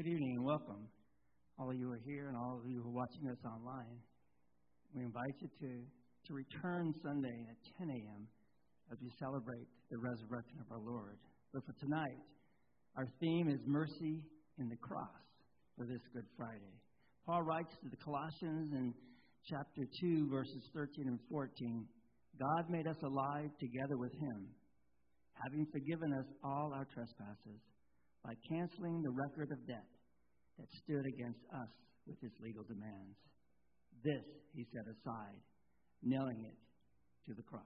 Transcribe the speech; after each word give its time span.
Good 0.00 0.16
evening 0.16 0.36
and 0.40 0.46
welcome. 0.46 0.88
All 1.60 1.68
of 1.68 1.76
you 1.76 1.88
who 1.88 1.92
are 1.92 2.04
here 2.08 2.32
and 2.32 2.34
all 2.34 2.56
of 2.56 2.64
you 2.64 2.80
who 2.80 2.88
are 2.88 3.04
watching 3.04 3.28
us 3.28 3.36
online. 3.44 4.00
We 4.96 5.04
invite 5.04 5.36
you 5.44 5.48
to, 5.60 5.84
to 6.24 6.30
return 6.32 6.94
Sunday 7.04 7.44
at 7.52 7.60
10 7.76 7.90
a.m. 7.92 8.24
as 8.90 8.96
we 9.04 9.12
celebrate 9.20 9.68
the 9.92 9.98
resurrection 10.00 10.56
of 10.56 10.72
our 10.72 10.80
Lord. 10.80 11.20
But 11.52 11.68
for 11.68 11.76
tonight, 11.84 12.16
our 12.96 13.04
theme 13.20 13.52
is 13.52 13.60
mercy 13.66 14.24
in 14.56 14.72
the 14.72 14.80
cross 14.80 15.20
for 15.76 15.84
this 15.84 16.00
Good 16.16 16.24
Friday. 16.34 16.80
Paul 17.26 17.42
writes 17.42 17.76
to 17.84 17.90
the 17.92 18.00
Colossians 18.00 18.72
in 18.72 18.94
chapter 19.52 19.84
2, 20.00 20.30
verses 20.32 20.64
13 20.72 21.12
and 21.12 21.20
14 21.28 21.84
God 22.40 22.70
made 22.70 22.86
us 22.86 22.96
alive 23.04 23.52
together 23.60 24.00
with 24.00 24.16
Him, 24.16 24.48
having 25.44 25.66
forgiven 25.70 26.08
us 26.16 26.28
all 26.42 26.72
our 26.72 26.88
trespasses 26.88 27.60
by 28.24 28.34
canceling 28.48 29.02
the 29.02 29.10
record 29.10 29.50
of 29.52 29.66
debt 29.66 29.88
that 30.58 30.68
stood 30.84 31.06
against 31.06 31.40
us 31.54 31.72
with 32.06 32.16
its 32.22 32.36
legal 32.40 32.64
demands. 32.64 33.16
This 34.04 34.24
he 34.54 34.66
set 34.72 34.84
aside, 34.84 35.40
nailing 36.02 36.44
it 36.44 36.58
to 37.28 37.34
the 37.34 37.42
cross. 37.42 37.64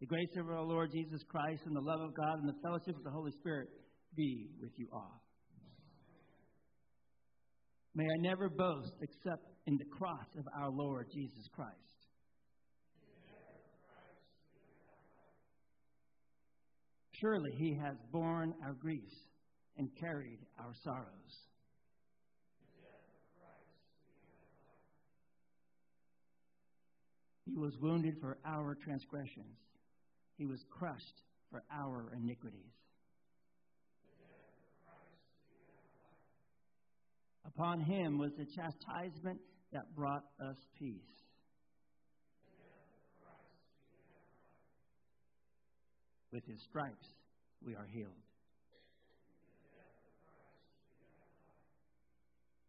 The 0.00 0.06
grace 0.06 0.34
of 0.38 0.48
our 0.48 0.62
Lord 0.62 0.90
Jesus 0.92 1.20
Christ 1.28 1.62
and 1.66 1.74
the 1.74 1.80
love 1.80 2.00
of 2.00 2.14
God 2.14 2.38
and 2.40 2.48
the 2.48 2.60
fellowship 2.62 2.96
of 2.96 3.04
the 3.04 3.10
Holy 3.10 3.32
Spirit 3.32 3.68
be 4.16 4.48
with 4.60 4.72
you 4.76 4.88
all. 4.92 5.22
May 7.94 8.04
I 8.04 8.20
never 8.20 8.48
boast 8.48 8.92
except 9.02 9.42
in 9.66 9.76
the 9.76 9.96
cross 9.96 10.28
of 10.38 10.44
our 10.56 10.70
Lord 10.70 11.06
Jesus 11.12 11.48
Christ. 11.52 11.74
Surely 17.20 17.50
he 17.58 17.74
has 17.74 17.96
borne 18.12 18.54
our 18.64 18.74
griefs 18.74 19.27
and 19.78 19.88
carried 20.00 20.40
our 20.58 20.74
sorrows. 20.82 21.06
He 27.46 27.56
was 27.56 27.72
wounded 27.80 28.16
for 28.20 28.36
our 28.44 28.74
transgressions. 28.74 29.56
He 30.36 30.44
was 30.44 30.62
crushed 30.68 31.22
for 31.50 31.62
our 31.72 32.12
iniquities. 32.14 32.74
Upon 37.46 37.80
him 37.80 38.18
was 38.18 38.32
the 38.36 38.44
chastisement 38.44 39.40
that 39.72 39.94
brought 39.96 40.24
us 40.40 40.56
peace. 40.78 41.00
With 46.30 46.44
his 46.44 46.60
stripes 46.68 47.06
we 47.64 47.74
are 47.74 47.86
healed. 47.90 48.27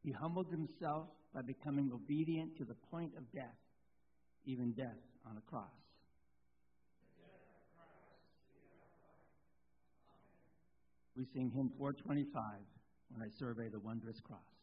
He 0.10 0.14
humbled 0.14 0.50
himself 0.50 1.06
by 1.36 1.44
becoming 1.44 1.92
obedient 1.94 2.58
to 2.58 2.66
the 2.66 2.74
point 2.74 3.12
of 3.16 3.32
death, 3.32 3.60
even 4.44 4.72
death 4.72 4.98
on 5.24 5.38
a 5.38 5.42
cross. 5.42 5.70
We 11.16 11.26
sing 11.26 11.52
hymn 11.52 11.70
425 11.78 12.42
when 13.12 13.22
I 13.22 13.30
survey 13.30 13.68
the 13.68 13.78
wondrous 13.78 14.20
cross. 14.20 14.59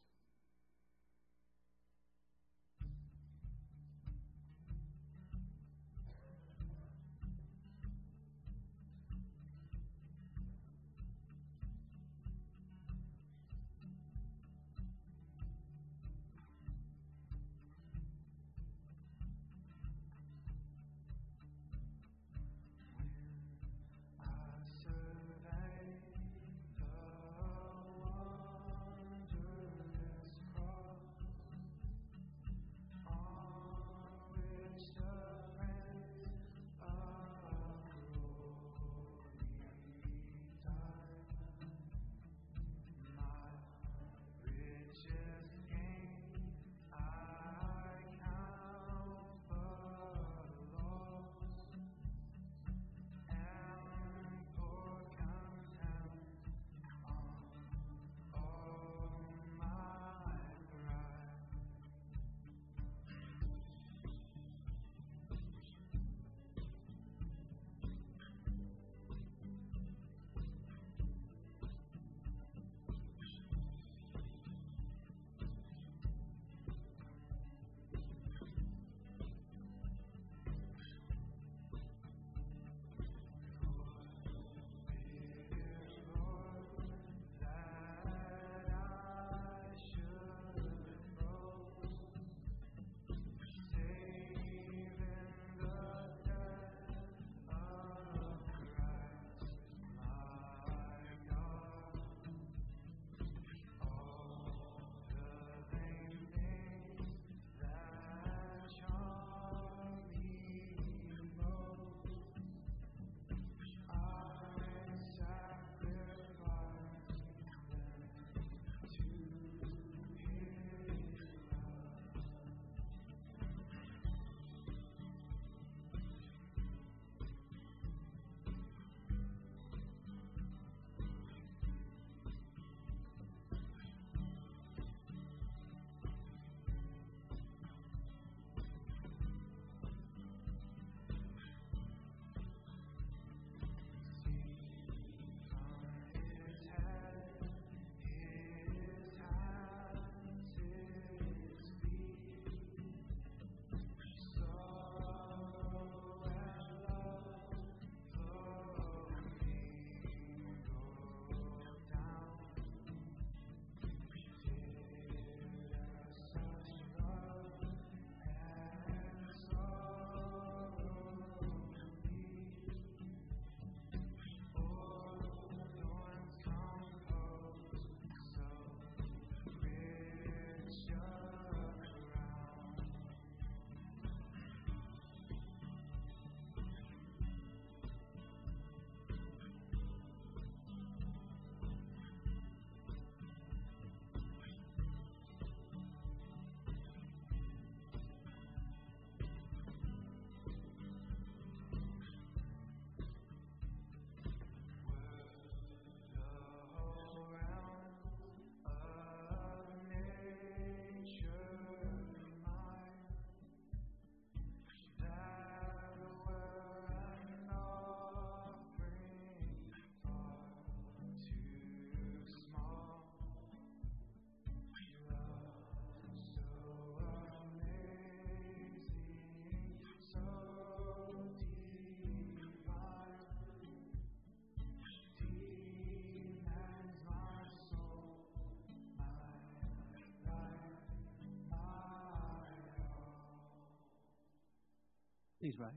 Please 245.40 245.54
rise. 245.58 245.70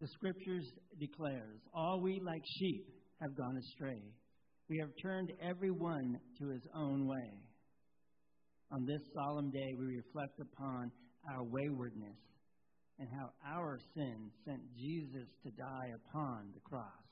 The 0.00 0.08
scriptures 0.08 0.64
declares, 0.98 1.60
all 1.74 2.00
we 2.00 2.20
like 2.24 2.42
sheep 2.58 2.86
have 3.20 3.36
gone 3.36 3.56
astray. 3.58 4.02
We 4.68 4.78
have 4.78 4.90
turned 5.02 5.30
every 5.42 5.70
one 5.70 6.18
to 6.38 6.48
his 6.48 6.62
own 6.74 7.06
way. 7.06 7.32
On 8.72 8.86
this 8.86 9.00
solemn 9.14 9.50
day, 9.50 9.74
we 9.78 9.96
reflect 9.96 10.40
upon 10.40 10.90
our 11.28 11.42
waywardness 11.42 12.16
and 12.98 13.08
how 13.10 13.30
our 13.46 13.78
sin 13.94 14.30
sent 14.44 14.60
Jesus 14.76 15.28
to 15.42 15.50
die 15.50 15.90
upon 16.08 16.50
the 16.54 16.60
cross. 16.60 17.10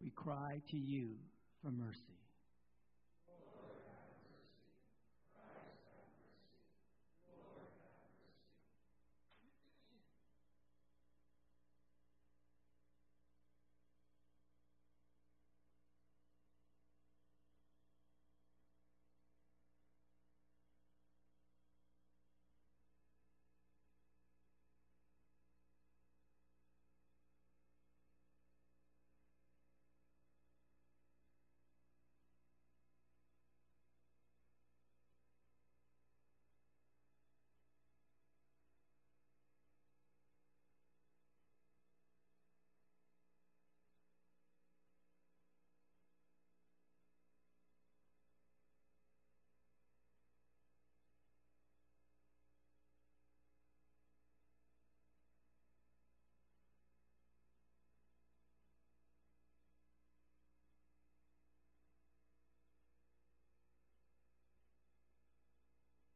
we 0.00 0.04
cry 0.16 0.60
to 0.70 0.76
you 0.76 1.10
for 1.62 1.70
mercy. 1.70 2.25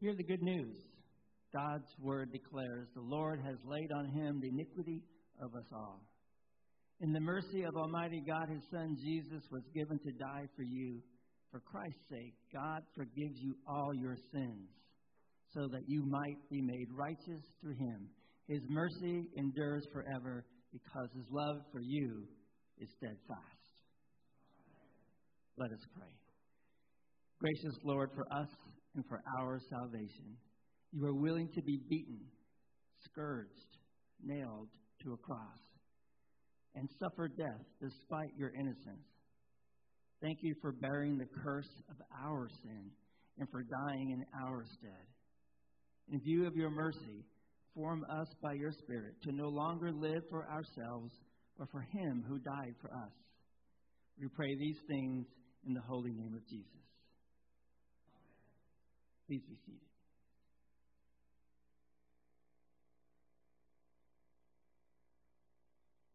Hear 0.01 0.15
the 0.17 0.25
good 0.25 0.41
news. 0.41 0.77
God's 1.53 1.93
word 2.01 2.33
declares 2.33 2.89
the 2.95 3.03
Lord 3.03 3.39
has 3.45 3.57
laid 3.67 3.93
on 3.93 4.07
him 4.07 4.41
the 4.41 4.49
iniquity 4.49 5.03
of 5.43 5.55
us 5.55 5.69
all. 5.75 6.01
In 7.03 7.13
the 7.13 7.21
mercy 7.21 7.65
of 7.65 7.77
Almighty 7.77 8.23
God, 8.27 8.49
his 8.49 8.63
Son 8.71 8.97
Jesus 8.99 9.45
was 9.53 9.63
given 9.75 9.99
to 9.99 10.13
die 10.13 10.47
for 10.57 10.63
you. 10.63 11.03
For 11.51 11.61
Christ's 11.61 12.09
sake, 12.09 12.33
God 12.51 12.81
forgives 12.97 13.41
you 13.43 13.55
all 13.69 13.93
your 13.93 14.17
sins, 14.33 14.71
so 15.53 15.69
that 15.71 15.83
you 15.87 16.03
might 16.07 16.49
be 16.51 16.63
made 16.63 16.87
righteous 16.97 17.45
through 17.61 17.77
him. 17.77 18.09
His 18.49 18.63
mercy 18.71 19.29
endures 19.37 19.85
forever, 19.93 20.47
because 20.73 21.11
his 21.15 21.27
love 21.31 21.57
for 21.73 21.81
you 21.81 22.23
is 22.79 22.89
steadfast. 22.97 23.75
Let 25.59 25.73
us 25.73 25.85
pray. 25.95 26.15
Gracious 27.41 27.77
Lord, 27.85 28.11
for 28.15 28.25
us 28.33 28.49
and 28.95 29.05
for 29.07 29.23
our 29.39 29.61
salvation. 29.71 30.37
You 30.93 31.07
are 31.07 31.15
willing 31.15 31.49
to 31.55 31.63
be 31.63 31.81
beaten, 31.89 32.21
scourged, 33.05 33.79
nailed 34.23 34.69
to 35.05 35.13
a 35.13 35.17
cross, 35.17 35.59
and 36.75 36.89
suffer 36.99 37.29
death 37.29 37.65
despite 37.81 38.37
your 38.37 38.51
innocence. 38.55 39.07
Thank 40.21 40.39
you 40.43 40.55
for 40.61 40.73
bearing 40.73 41.17
the 41.17 41.29
curse 41.43 41.71
of 41.89 41.97
our 42.25 42.49
sin 42.63 42.91
and 43.39 43.49
for 43.51 43.63
dying 43.63 44.11
in 44.11 44.25
our 44.45 44.65
stead. 44.79 45.07
In 46.13 46.21
view 46.21 46.47
of 46.47 46.57
your 46.57 46.71
mercy, 46.71 47.25
form 47.75 48.05
us 48.11 48.27
by 48.43 48.53
your 48.53 48.73
Spirit 48.73 49.15
to 49.23 49.33
no 49.33 49.49
longer 49.49 49.93
live 49.93 50.23
for 50.29 50.47
ourselves, 50.51 51.13
but 51.59 51.71
for 51.71 51.81
him 51.81 52.25
who 52.29 52.39
died 52.39 52.75
for 52.83 52.91
us. 52.93 53.13
We 54.21 54.29
pray 54.29 54.55
these 54.59 54.79
things 54.89 55.27
in 55.67 55.73
the 55.73 55.81
holy 55.81 56.13
name 56.13 56.35
of 56.35 56.47
Jesus. 56.49 56.80
Please 59.31 59.43
be 59.49 59.55
seated. 59.65 59.79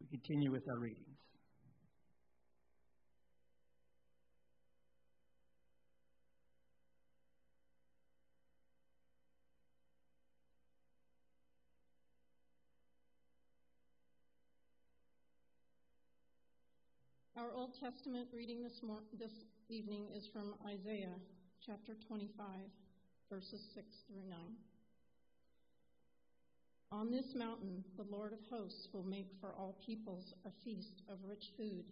We 0.01 0.07
continue 0.07 0.51
with 0.51 0.67
our 0.67 0.77
readings. 0.77 1.00
Our 17.38 17.53
Old 17.53 17.79
Testament 17.79 18.27
reading 18.34 18.62
this, 18.62 18.81
mor- 18.84 19.00
this 19.17 19.31
evening 19.69 20.10
is 20.13 20.27
from 20.27 20.55
Isaiah 20.67 21.15
chapter 21.65 21.93
25 22.10 22.43
verses 23.29 23.62
6 23.74 23.86
through 24.08 24.29
9. 24.29 24.38
On 26.91 27.12
this 27.12 27.34
mountain, 27.36 27.84
the 27.98 28.03
Lord 28.03 28.34
of 28.34 28.39
hosts 28.50 28.88
will 28.94 29.03
make 29.03 29.27
for 29.41 29.53
all 29.53 29.75
peoples 29.86 30.34
a 30.46 30.51
feast 30.63 31.01
of 31.10 31.17
rich 31.27 31.44
food, 31.58 31.86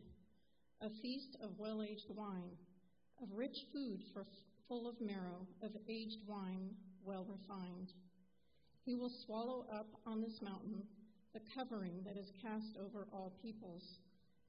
a 0.81 0.89
feast 1.01 1.35
of 1.41 1.57
well 1.57 1.81
aged 1.81 2.09
wine, 2.09 2.51
of 3.21 3.27
rich 3.35 3.57
food 3.73 4.01
for 4.13 4.25
full 4.67 4.87
of 4.87 5.01
marrow, 5.01 5.47
of 5.63 5.71
aged 5.89 6.19
wine 6.27 6.69
well 7.03 7.25
refined. 7.25 7.91
He 8.85 8.95
will 8.95 9.11
swallow 9.25 9.65
up 9.71 9.87
on 10.05 10.21
this 10.21 10.39
mountain 10.41 10.83
the 11.33 11.41
covering 11.55 12.03
that 12.05 12.15
is 12.15 12.31
cast 12.41 12.77
over 12.79 13.07
all 13.11 13.33
peoples, 13.41 13.83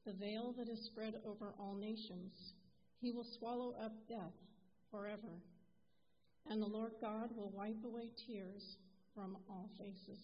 the 0.04 0.12
veil 0.12 0.54
that 0.58 0.68
is 0.68 0.84
spread 0.84 1.14
over 1.24 1.54
all 1.58 1.74
nations. 1.74 2.32
He 3.00 3.10
will 3.10 3.26
swallow 3.38 3.74
up 3.80 3.92
death 4.06 4.34
forever 4.90 5.40
and 6.50 6.60
the 6.60 6.66
Lord 6.66 6.92
God 7.00 7.30
will 7.36 7.50
wipe 7.50 7.82
away 7.84 8.10
tears 8.26 8.76
from 9.14 9.36
all 9.48 9.70
faces. 9.78 10.18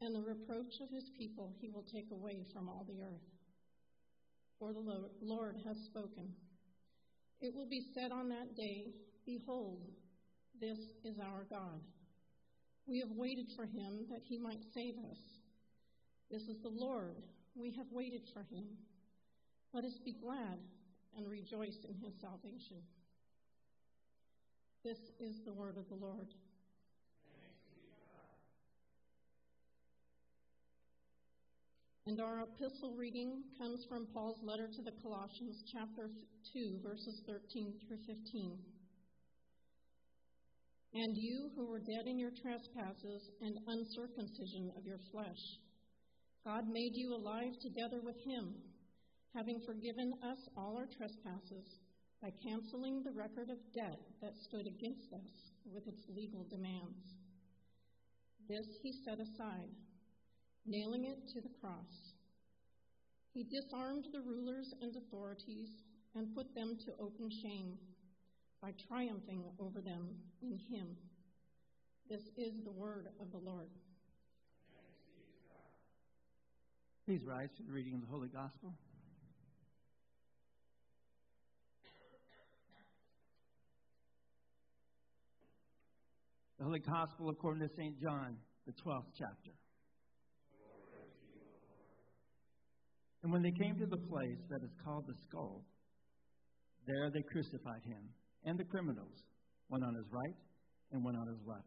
And 0.00 0.14
the 0.14 0.22
reproach 0.22 0.80
of 0.82 0.90
his 0.90 1.10
people 1.18 1.52
he 1.60 1.68
will 1.68 1.84
take 1.92 2.10
away 2.10 2.44
from 2.52 2.68
all 2.68 2.86
the 2.88 3.02
earth. 3.02 3.28
For 4.58 4.72
the 4.72 5.08
Lord 5.22 5.56
has 5.64 5.76
spoken. 5.86 6.32
It 7.40 7.54
will 7.54 7.68
be 7.68 7.86
said 7.94 8.12
on 8.12 8.28
that 8.28 8.56
day, 8.56 8.88
Behold, 9.24 9.80
this 10.60 10.78
is 11.04 11.18
our 11.18 11.46
God. 11.48 11.80
We 12.86 13.00
have 13.00 13.10
waited 13.10 13.46
for 13.56 13.64
him 13.64 14.06
that 14.10 14.22
he 14.22 14.38
might 14.38 14.60
save 14.74 14.94
us. 15.10 15.18
This 16.30 16.42
is 16.42 16.60
the 16.62 16.68
Lord. 16.68 17.16
We 17.54 17.72
have 17.72 17.86
waited 17.90 18.22
for 18.34 18.40
him. 18.40 18.64
Let 19.72 19.84
us 19.84 19.98
be 20.04 20.12
glad 20.12 20.58
and 21.16 21.28
rejoice 21.28 21.78
in 21.88 21.94
his 21.94 22.12
salvation. 22.20 22.82
This 24.82 24.98
is 25.20 25.36
the 25.44 25.52
word 25.52 25.76
of 25.76 25.86
the 25.90 25.94
Lord. 25.94 26.32
And 32.06 32.18
our 32.18 32.40
epistle 32.40 32.96
reading 32.96 33.42
comes 33.58 33.84
from 33.90 34.08
Paul's 34.14 34.40
letter 34.42 34.68
to 34.72 34.82
the 34.82 34.96
Colossians, 35.02 35.62
chapter 35.70 36.08
2, 36.54 36.80
verses 36.82 37.20
13 37.26 37.74
through 37.86 37.98
15. 38.08 38.56
And 40.94 41.12
you 41.14 41.50
who 41.54 41.68
were 41.68 41.78
dead 41.78 42.06
in 42.06 42.18
your 42.18 42.32
trespasses 42.40 43.28
and 43.42 43.58
uncircumcision 43.66 44.72
of 44.78 44.86
your 44.86 44.98
flesh, 45.12 45.60
God 46.46 46.64
made 46.72 46.92
you 46.94 47.14
alive 47.14 47.52
together 47.60 48.00
with 48.02 48.16
him, 48.24 48.54
having 49.36 49.60
forgiven 49.66 50.14
us 50.24 50.38
all 50.56 50.78
our 50.78 50.88
trespasses 50.96 51.68
by 52.22 52.30
canceling 52.42 53.02
the 53.02 53.12
record 53.12 53.48
of 53.50 53.58
debt 53.74 54.00
that 54.20 54.36
stood 54.36 54.66
against 54.66 55.12
us 55.12 55.52
with 55.72 55.86
its 55.86 56.02
legal 56.14 56.44
demands. 56.50 57.16
This 58.48 58.66
he 58.82 58.92
set 58.92 59.20
aside, 59.20 59.70
nailing 60.66 61.06
it 61.06 61.28
to 61.32 61.40
the 61.40 61.54
cross. 61.60 62.14
He 63.32 63.44
disarmed 63.44 64.08
the 64.12 64.20
rulers 64.20 64.74
and 64.82 64.94
authorities 64.96 65.68
and 66.14 66.34
put 66.34 66.54
them 66.54 66.76
to 66.84 66.92
open 67.00 67.30
shame 67.42 67.78
by 68.60 68.72
triumphing 68.88 69.44
over 69.58 69.80
them 69.80 70.08
in 70.42 70.58
him. 70.58 70.88
This 72.08 72.22
is 72.36 72.52
the 72.64 72.72
word 72.72 73.06
of 73.20 73.30
the 73.30 73.38
Lord. 73.38 73.70
Please 77.06 77.22
rise 77.24 77.48
for 77.56 77.62
the 77.62 77.72
reading 77.72 77.94
of 77.94 78.00
the 78.00 78.06
Holy 78.08 78.28
Gospel. 78.28 78.74
The 86.60 86.66
Holy 86.66 86.80
Gospel 86.80 87.30
according 87.30 87.66
to 87.66 87.74
St. 87.74 87.98
John, 88.02 88.36
the 88.66 88.72
12th 88.84 89.08
chapter. 89.16 89.56
And 93.22 93.32
when 93.32 93.40
they 93.40 93.50
came 93.50 93.78
to 93.78 93.86
the 93.86 93.96
place 93.96 94.36
that 94.50 94.60
is 94.62 94.68
called 94.84 95.06
the 95.08 95.16
skull, 95.26 95.64
there 96.86 97.08
they 97.08 97.22
crucified 97.32 97.80
him 97.88 98.04
and 98.44 98.58
the 98.58 98.64
criminals, 98.64 99.24
one 99.68 99.82
on 99.82 99.94
his 99.94 100.04
right 100.12 100.36
and 100.92 101.02
one 101.02 101.16
on 101.16 101.28
his 101.28 101.40
left. 101.46 101.64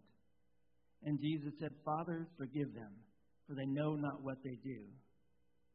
And 1.05 1.19
Jesus 1.19 1.53
said, 1.59 1.71
Father, 1.83 2.27
forgive 2.38 2.71
them, 2.75 2.93
for 3.47 3.55
they 3.55 3.65
know 3.65 3.95
not 3.95 4.21
what 4.21 4.38
they 4.43 4.59
do. 4.63 4.77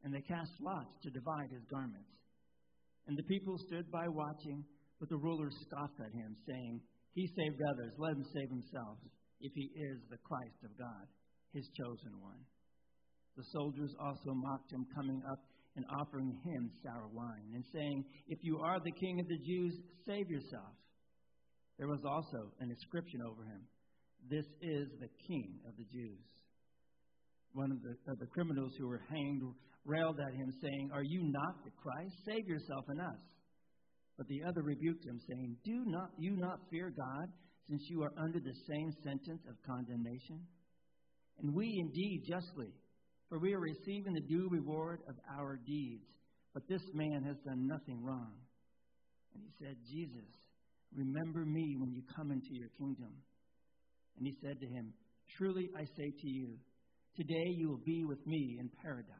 And 0.04 0.14
they 0.14 0.22
cast 0.22 0.52
lots 0.60 0.94
to 1.02 1.10
divide 1.10 1.50
his 1.50 1.66
garments. 1.68 2.14
And 3.08 3.18
the 3.18 3.24
people 3.24 3.58
stood 3.66 3.90
by 3.90 4.06
watching, 4.06 4.62
but 5.00 5.08
the 5.08 5.18
rulers 5.18 5.58
scoffed 5.66 5.98
at 5.98 6.14
him, 6.14 6.36
saying, 6.46 6.80
He 7.18 7.26
saved 7.34 7.58
others, 7.66 7.90
let 7.98 8.14
him 8.14 8.22
save 8.30 8.46
himself, 8.46 8.94
if 9.42 9.50
he 9.50 9.74
is 9.74 9.98
the 10.06 10.22
Christ 10.22 10.62
of 10.62 10.70
God, 10.78 11.02
his 11.50 11.66
chosen 11.74 12.14
one. 12.22 12.38
The 13.34 13.42
soldiers 13.50 13.90
also 13.98 14.38
mocked 14.38 14.70
him, 14.70 14.86
coming 14.94 15.20
up 15.26 15.42
and 15.74 15.84
offering 15.98 16.38
him 16.46 16.70
sour 16.78 17.10
wine, 17.10 17.58
and 17.58 17.64
saying, 17.74 18.04
If 18.28 18.38
you 18.42 18.58
are 18.62 18.78
the 18.78 18.94
king 19.02 19.18
of 19.18 19.26
the 19.26 19.42
Jews, 19.42 19.74
save 20.06 20.30
yourself. 20.30 20.78
There 21.78 21.88
was 21.88 22.06
also 22.06 22.54
an 22.60 22.70
inscription 22.70 23.18
over 23.26 23.42
him 23.42 23.66
This 24.30 24.46
is 24.62 24.86
the 25.02 25.10
King 25.26 25.58
of 25.66 25.74
the 25.74 25.90
Jews. 25.90 26.22
One 27.50 27.72
of 27.72 27.82
the, 27.82 27.98
of 28.12 28.18
the 28.20 28.30
criminals 28.30 28.74
who 28.78 28.86
were 28.86 29.02
hanged 29.10 29.42
railed 29.84 30.20
at 30.22 30.34
him, 30.38 30.54
saying, 30.62 30.90
Are 30.94 31.02
you 31.02 31.26
not 31.26 31.64
the 31.64 31.74
Christ? 31.82 32.14
Save 32.30 32.46
yourself 32.46 32.84
and 32.86 33.00
us. 33.00 33.22
But 34.18 34.26
the 34.26 34.42
other 34.46 34.62
rebuked 34.62 35.06
him, 35.06 35.20
saying, 35.28 35.56
Do 35.64 35.84
not 35.86 36.10
you 36.18 36.36
not 36.36 36.58
fear 36.70 36.92
God, 36.94 37.28
since 37.70 37.82
you 37.88 38.02
are 38.02 38.12
under 38.18 38.40
the 38.40 38.54
same 38.68 38.92
sentence 39.02 39.42
of 39.48 39.54
condemnation? 39.64 40.40
And 41.40 41.54
we 41.54 41.72
indeed 41.78 42.24
justly, 42.28 42.74
for 43.28 43.38
we 43.38 43.54
are 43.54 43.60
receiving 43.60 44.12
the 44.12 44.28
due 44.28 44.48
reward 44.50 45.00
of 45.08 45.14
our 45.38 45.56
deeds. 45.64 46.04
But 46.52 46.68
this 46.68 46.82
man 46.92 47.22
has 47.24 47.36
done 47.46 47.68
nothing 47.68 48.02
wrong. 48.02 48.32
And 49.34 49.42
he 49.44 49.64
said, 49.64 49.76
Jesus, 49.88 50.26
Remember 50.94 51.44
me 51.44 51.76
when 51.78 51.92
you 51.92 52.02
come 52.16 52.30
into 52.30 52.52
your 52.52 52.70
kingdom. 52.78 53.12
And 54.16 54.26
he 54.26 54.34
said 54.42 54.58
to 54.60 54.66
him, 54.66 54.92
Truly 55.36 55.68
I 55.76 55.84
say 55.84 56.10
to 56.20 56.28
you, 56.28 56.56
today 57.16 57.52
you 57.56 57.68
will 57.68 57.84
be 57.84 58.04
with 58.04 58.26
me 58.26 58.56
in 58.58 58.70
paradise. 58.82 59.14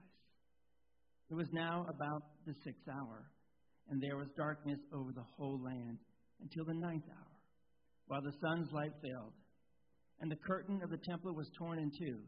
It 1.31 1.35
was 1.35 1.49
now 1.53 1.85
about 1.89 2.23
the 2.47 2.55
sixth 2.65 2.89
hour, 2.89 3.31
and 3.89 4.03
there 4.03 4.17
was 4.17 4.29
darkness 4.37 4.79
over 4.93 5.13
the 5.13 5.25
whole 5.37 5.61
land 5.63 5.99
until 6.41 6.65
the 6.65 6.75
ninth 6.75 7.05
hour, 7.09 7.37
while 8.07 8.23
the 8.23 8.37
sun's 8.41 8.69
light 8.73 8.93
failed, 9.03 9.33
and 10.21 10.31
the 10.31 10.45
curtain 10.47 10.81
of 10.83 10.91
the 10.91 11.01
temple 11.09 11.35
was 11.35 11.51
torn 11.59 11.79
in 11.79 11.91
two. 11.99 12.19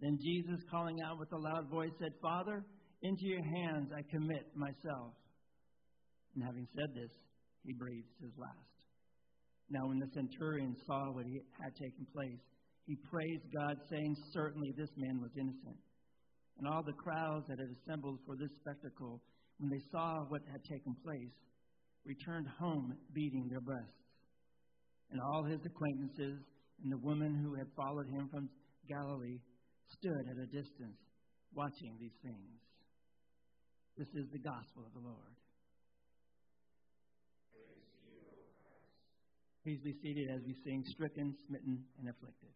Then 0.00 0.18
Jesus, 0.22 0.60
calling 0.70 1.00
out 1.02 1.18
with 1.18 1.32
a 1.32 1.38
loud 1.38 1.68
voice, 1.68 1.92
said, 1.98 2.12
Father, 2.22 2.64
into 3.02 3.24
your 3.24 3.44
hands 3.44 3.90
I 3.96 4.02
commit 4.10 4.46
myself. 4.54 5.12
And 6.34 6.44
having 6.44 6.66
said 6.74 6.94
this, 6.94 7.12
he 7.64 7.72
breathed 7.74 8.08
his 8.20 8.32
last. 8.38 8.70
Now, 9.68 9.86
when 9.86 9.98
the 9.98 10.10
centurion 10.14 10.74
saw 10.86 11.12
what 11.12 11.26
had 11.26 11.74
taken 11.76 12.06
place, 12.12 12.40
he 12.86 12.96
praised 13.10 13.44
God, 13.54 13.76
saying, 13.90 14.16
Certainly 14.32 14.74
this 14.76 14.90
man 14.96 15.20
was 15.20 15.30
innocent. 15.36 15.78
And 16.58 16.66
all 16.66 16.82
the 16.82 16.96
crowds 16.98 17.46
that 17.48 17.58
had 17.58 17.70
assembled 17.70 18.18
for 18.26 18.36
this 18.36 18.50
spectacle, 18.60 19.22
when 19.60 19.68
they 19.68 19.84
saw 19.92 20.24
what 20.28 20.40
had 20.50 20.64
taken 20.64 20.96
place, 21.04 21.36
returned 22.04 22.48
home 22.58 22.96
beating 23.12 23.46
their 23.48 23.60
breasts. 23.60 23.92
And 25.12 25.20
all 25.20 25.44
his 25.44 25.60
acquaintances 25.66 26.40
and 26.82 26.90
the 26.90 26.98
woman 26.98 27.36
who 27.44 27.54
had 27.54 27.66
followed 27.76 28.08
him 28.08 28.28
from 28.32 28.48
Galilee 28.88 29.38
stood 29.98 30.24
at 30.32 30.38
a 30.40 30.46
distance 30.46 30.96
watching 31.52 31.96
these 32.00 32.16
things. 32.22 32.56
This 33.98 34.08
is 34.14 34.30
the 34.32 34.38
gospel 34.38 34.86
of 34.86 34.94
the 34.94 35.06
Lord. 35.06 35.34
Please 39.62 39.80
be 39.84 39.92
seated 40.00 40.30
as 40.30 40.40
we 40.46 40.56
sing 40.64 40.82
Stricken, 40.88 41.36
Smitten, 41.46 41.84
and 41.98 42.08
Afflicted. 42.08 42.48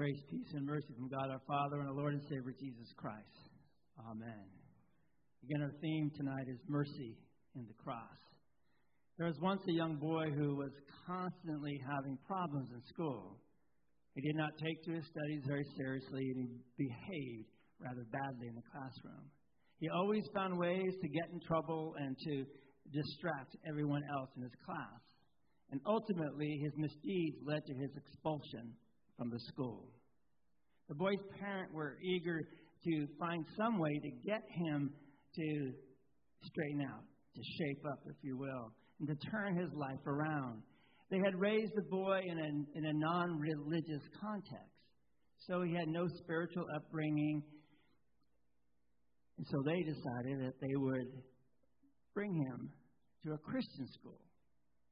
Grace, 0.00 0.24
peace, 0.30 0.48
and 0.56 0.64
mercy 0.64 0.96
from 0.96 1.12
God 1.12 1.28
our 1.28 1.44
Father 1.44 1.76
and 1.76 1.92
our 1.92 1.94
Lord 1.94 2.14
and 2.14 2.22
Savior 2.24 2.56
Jesus 2.56 2.88
Christ. 2.96 3.52
Amen. 4.08 4.48
Again, 5.44 5.60
our 5.60 5.76
theme 5.84 6.10
tonight 6.16 6.48
is 6.48 6.56
mercy 6.72 7.20
in 7.52 7.68
the 7.68 7.76
cross. 7.76 8.16
There 9.18 9.28
was 9.28 9.36
once 9.42 9.60
a 9.68 9.76
young 9.76 10.00
boy 10.00 10.32
who 10.32 10.56
was 10.56 10.72
constantly 11.04 11.76
having 11.84 12.16
problems 12.24 12.72
in 12.72 12.80
school. 12.88 13.44
He 14.16 14.24
did 14.24 14.40
not 14.40 14.56
take 14.56 14.80
to 14.88 14.96
his 14.96 15.04
studies 15.04 15.44
very 15.44 15.68
seriously 15.76 16.32
and 16.32 16.48
he 16.48 16.48
behaved 16.80 17.52
rather 17.76 18.08
badly 18.08 18.48
in 18.48 18.56
the 18.56 18.64
classroom. 18.72 19.28
He 19.84 19.92
always 19.92 20.24
found 20.32 20.56
ways 20.56 20.96
to 20.96 21.08
get 21.12 21.28
in 21.28 21.44
trouble 21.44 21.92
and 22.00 22.16
to 22.16 22.48
distract 22.88 23.52
everyone 23.68 24.08
else 24.16 24.32
in 24.32 24.48
his 24.48 24.56
class. 24.64 25.04
And 25.76 25.80
ultimately, 25.84 26.56
his 26.64 26.72
misdeeds 26.80 27.36
led 27.44 27.60
to 27.68 27.74
his 27.76 27.92
expulsion 28.00 28.72
from 29.20 29.28
the 29.28 29.38
school. 29.52 29.84
The 30.88 30.94
boy's 30.94 31.20
parents 31.38 31.74
were 31.74 31.98
eager 32.02 32.40
to 32.84 33.06
find 33.18 33.44
some 33.54 33.78
way 33.78 33.92
to 33.92 34.10
get 34.26 34.40
him 34.48 34.90
to 35.36 35.72
straighten 36.42 36.80
out, 36.90 37.04
to 37.36 37.42
shape 37.58 37.84
up, 37.92 38.00
if 38.06 38.16
you 38.22 38.38
will, 38.38 38.72
and 38.98 39.08
to 39.08 39.30
turn 39.30 39.56
his 39.56 39.68
life 39.74 40.00
around. 40.06 40.62
They 41.10 41.18
had 41.18 41.38
raised 41.38 41.72
the 41.76 41.84
boy 41.90 42.20
in 42.24 42.38
a, 42.38 42.78
in 42.78 42.84
a 42.86 42.92
non 42.94 43.38
religious 43.38 44.02
context, 44.18 44.72
so 45.46 45.60
he 45.62 45.74
had 45.74 45.88
no 45.88 46.06
spiritual 46.24 46.64
upbringing. 46.74 47.42
And 49.36 49.46
so 49.50 49.62
they 49.66 49.82
decided 49.82 50.46
that 50.46 50.54
they 50.62 50.76
would 50.76 51.12
bring 52.14 52.32
him 52.34 52.70
to 53.26 53.32
a 53.32 53.38
Christian 53.38 53.86
school 54.00 54.20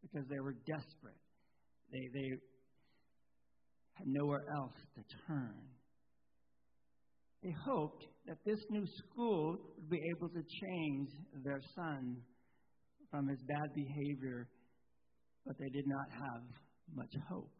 because 0.02 0.28
they 0.28 0.40
were 0.40 0.54
desperate. 0.66 1.16
They, 1.92 2.08
they 2.12 2.28
had 3.98 4.06
nowhere 4.06 4.44
else 4.56 4.74
to 4.94 5.02
turn. 5.26 5.54
They 7.42 7.54
hoped 7.64 8.04
that 8.26 8.38
this 8.44 8.58
new 8.70 8.84
school 8.98 9.56
would 9.76 9.90
be 9.90 10.00
able 10.16 10.28
to 10.28 10.42
change 10.42 11.08
their 11.44 11.60
son 11.74 12.16
from 13.10 13.28
his 13.28 13.38
bad 13.48 13.74
behavior, 13.74 14.48
but 15.46 15.56
they 15.58 15.68
did 15.70 15.86
not 15.86 16.06
have 16.10 16.42
much 16.94 17.12
hope. 17.28 17.50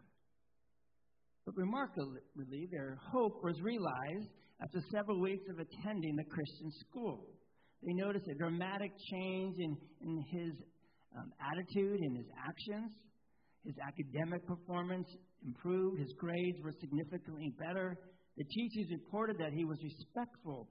But 1.47 1.57
remarkably, 1.57 2.69
their 2.71 2.99
hope 3.13 3.43
was 3.43 3.57
realized 3.63 4.29
after 4.61 4.81
several 4.93 5.21
weeks 5.21 5.45
of 5.49 5.59
attending 5.59 6.17
the 6.17 6.25
Christian 6.25 6.71
school. 6.89 7.25
They 7.83 7.95
noticed 7.95 8.27
a 8.29 8.35
dramatic 8.35 8.91
change 9.11 9.57
in, 9.59 9.77
in 10.03 10.25
his 10.31 10.53
um, 11.17 11.33
attitude, 11.41 12.01
in 12.03 12.17
his 12.17 12.27
actions. 12.37 12.93
His 13.65 13.75
academic 13.87 14.47
performance 14.47 15.09
improved. 15.45 16.01
His 16.01 16.13
grades 16.19 16.59
were 16.63 16.73
significantly 16.81 17.53
better. 17.59 17.99
The 18.37 18.45
teachers 18.45 18.91
reported 18.93 19.37
that 19.39 19.53
he 19.53 19.65
was 19.65 19.79
respectful 19.83 20.69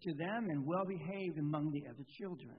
to 0.00 0.14
them 0.14 0.46
and 0.48 0.66
well 0.66 0.84
behaved 0.88 1.38
among 1.38 1.70
the 1.70 1.82
other 1.88 2.04
children. 2.18 2.56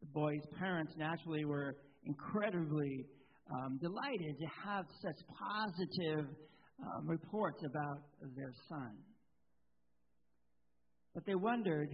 The 0.00 0.06
boy's 0.14 0.46
parents 0.58 0.92
naturally 0.96 1.44
were 1.44 1.76
incredibly 2.04 3.06
um, 3.50 3.78
delighted 3.80 4.38
to 4.38 4.46
have 4.64 4.84
such 5.02 5.16
positive 5.38 6.26
um, 6.80 7.06
reports 7.06 7.62
about 7.64 8.02
their 8.36 8.52
son. 8.68 8.96
But 11.14 11.26
they 11.26 11.34
wondered 11.34 11.90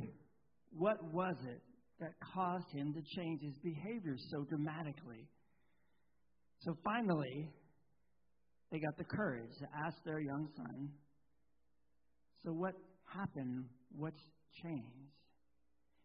what 0.73 0.97
was 1.13 1.37
it 1.49 1.61
that 2.01 2.13
caused 2.35 2.71
him 2.73 2.95
to 2.95 3.03
change 3.17 3.41
his 3.43 3.55
behavior 3.63 4.17
so 4.31 4.45
dramatically. 4.45 5.27
So 6.61 6.77
finally, 6.85 7.51
they 8.71 8.81
got 8.81 8.97
the 8.97 9.05
courage 9.05 9.51
to 9.61 9.67
ask 9.87 9.97
their 10.05 10.21
young 10.21 10.49
son, 10.57 10.91
So 12.45 12.53
what 12.53 12.75
happened? 13.15 13.65
What's 13.97 14.21
changed? 14.63 15.13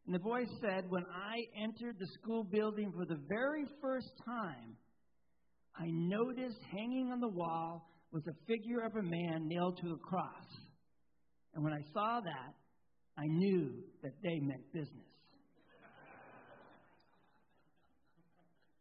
And 0.05 0.15
the 0.15 0.19
boy 0.19 0.45
said, 0.61 0.85
When 0.89 1.05
I 1.05 1.37
entered 1.61 1.95
the 1.99 2.07
school 2.21 2.43
building 2.43 2.91
for 2.95 3.05
the 3.05 3.19
very 3.27 3.65
first 3.81 4.11
time, 4.25 4.77
I 5.75 5.85
noticed 5.87 6.59
hanging 6.71 7.11
on 7.11 7.19
the 7.19 7.29
wall 7.29 7.89
was 8.11 8.23
a 8.27 8.45
figure 8.45 8.81
of 8.85 8.95
a 8.95 9.01
man 9.01 9.47
nailed 9.47 9.79
to 9.81 9.93
a 9.93 9.97
cross. 9.97 10.45
And 11.55 11.63
when 11.63 11.73
I 11.73 11.81
saw 11.93 12.19
that, 12.19 12.53
I 13.17 13.25
knew 13.25 13.83
that 14.03 14.13
they 14.23 14.39
meant 14.39 14.71
business. 14.71 15.12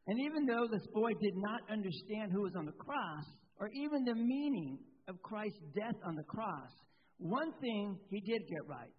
And 0.06 0.18
even 0.20 0.46
though 0.46 0.66
this 0.70 0.86
boy 0.92 1.12
did 1.20 1.34
not 1.36 1.60
understand 1.70 2.32
who 2.32 2.42
was 2.42 2.54
on 2.56 2.66
the 2.66 2.72
cross, 2.72 3.24
or 3.58 3.68
even 3.68 4.04
the 4.04 4.14
meaning 4.14 4.78
of 5.08 5.22
Christ's 5.22 5.62
death 5.74 5.94
on 6.04 6.16
the 6.16 6.24
cross, 6.24 6.70
one 7.18 7.52
thing 7.60 7.98
he 8.10 8.20
did 8.20 8.42
get 8.48 8.66
right. 8.66 8.92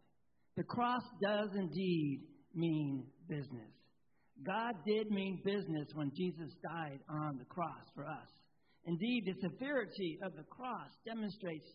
The 0.55 0.63
cross 0.63 1.03
does 1.21 1.49
indeed 1.55 2.21
mean 2.55 3.05
business. 3.27 3.73
God 4.45 4.75
did 4.85 5.09
mean 5.09 5.41
business 5.43 5.87
when 5.93 6.11
Jesus 6.15 6.53
died 6.63 6.99
on 7.09 7.37
the 7.37 7.45
cross 7.45 7.83
for 7.95 8.05
us. 8.05 8.29
Indeed, 8.85 9.23
the 9.25 9.49
severity 9.49 10.19
of 10.23 10.33
the 10.35 10.43
cross 10.43 10.89
demonstrates 11.05 11.69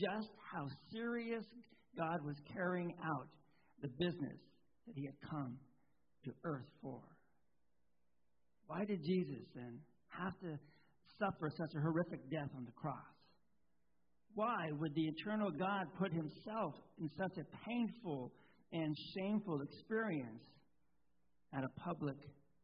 just 0.00 0.30
how 0.52 0.66
serious 0.92 1.44
God 1.96 2.24
was 2.24 2.36
carrying 2.52 2.94
out 3.04 3.28
the 3.82 3.88
business 3.88 4.38
that 4.86 4.94
he 4.96 5.06
had 5.06 5.30
come 5.30 5.56
to 6.24 6.30
earth 6.44 6.66
for. 6.82 7.00
Why 8.66 8.84
did 8.84 9.02
Jesus 9.04 9.44
then 9.54 9.78
have 10.08 10.38
to 10.40 10.58
suffer 11.18 11.50
such 11.50 11.74
a 11.76 11.80
horrific 11.80 12.30
death 12.30 12.50
on 12.56 12.64
the 12.64 12.72
cross? 12.72 13.14
Why 14.34 14.70
would 14.78 14.94
the 14.94 15.04
eternal 15.04 15.50
God 15.50 15.86
put 15.98 16.12
himself 16.12 16.74
in 16.98 17.08
such 17.16 17.38
a 17.38 17.68
painful 17.68 18.32
and 18.72 18.96
shameful 19.14 19.60
experience 19.62 20.42
at 21.56 21.62
a 21.62 21.80
public 21.80 22.16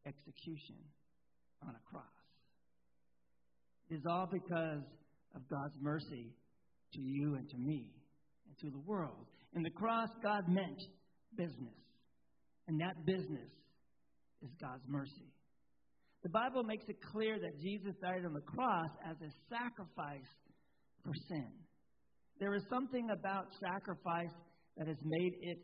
execution 0.05 0.75
on 1.63 1.69
a 1.69 1.89
cross? 1.89 2.03
It 3.89 3.95
is 3.95 4.03
all 4.09 4.27
because 4.31 4.83
of 5.35 5.47
God's 5.49 5.75
mercy 5.79 6.33
to 6.93 6.99
you 6.99 7.35
and 7.35 7.49
to 7.49 7.57
me 7.57 7.91
and 8.47 8.57
to 8.59 8.69
the 8.69 8.83
world. 8.85 9.25
In 9.53 9.63
the 9.63 9.69
cross, 9.69 10.09
God 10.21 10.43
meant 10.47 10.81
business. 11.37 11.75
And 12.67 12.79
that 12.81 13.05
business 13.05 13.49
is 14.41 14.49
God's 14.59 14.83
mercy. 14.87 15.31
The 16.23 16.29
Bible 16.29 16.63
makes 16.63 16.85
it 16.87 16.97
clear 17.11 17.39
that 17.39 17.59
Jesus 17.59 17.95
died 18.01 18.25
on 18.25 18.33
the 18.33 18.45
cross 18.45 18.91
as 19.09 19.17
a 19.21 19.31
sacrifice 19.49 20.31
for 21.03 21.13
sin. 21.29 21.49
There 22.39 22.53
is 22.53 22.63
something 22.69 23.09
about 23.09 23.45
sacrifice 23.59 24.33
that 24.77 24.87
has 24.87 24.97
made 25.03 25.33
it 25.41 25.57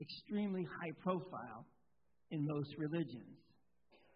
extremely 0.00 0.64
high 0.64 0.92
profile 1.02 1.66
in 2.30 2.46
most 2.46 2.70
religions. 2.78 3.38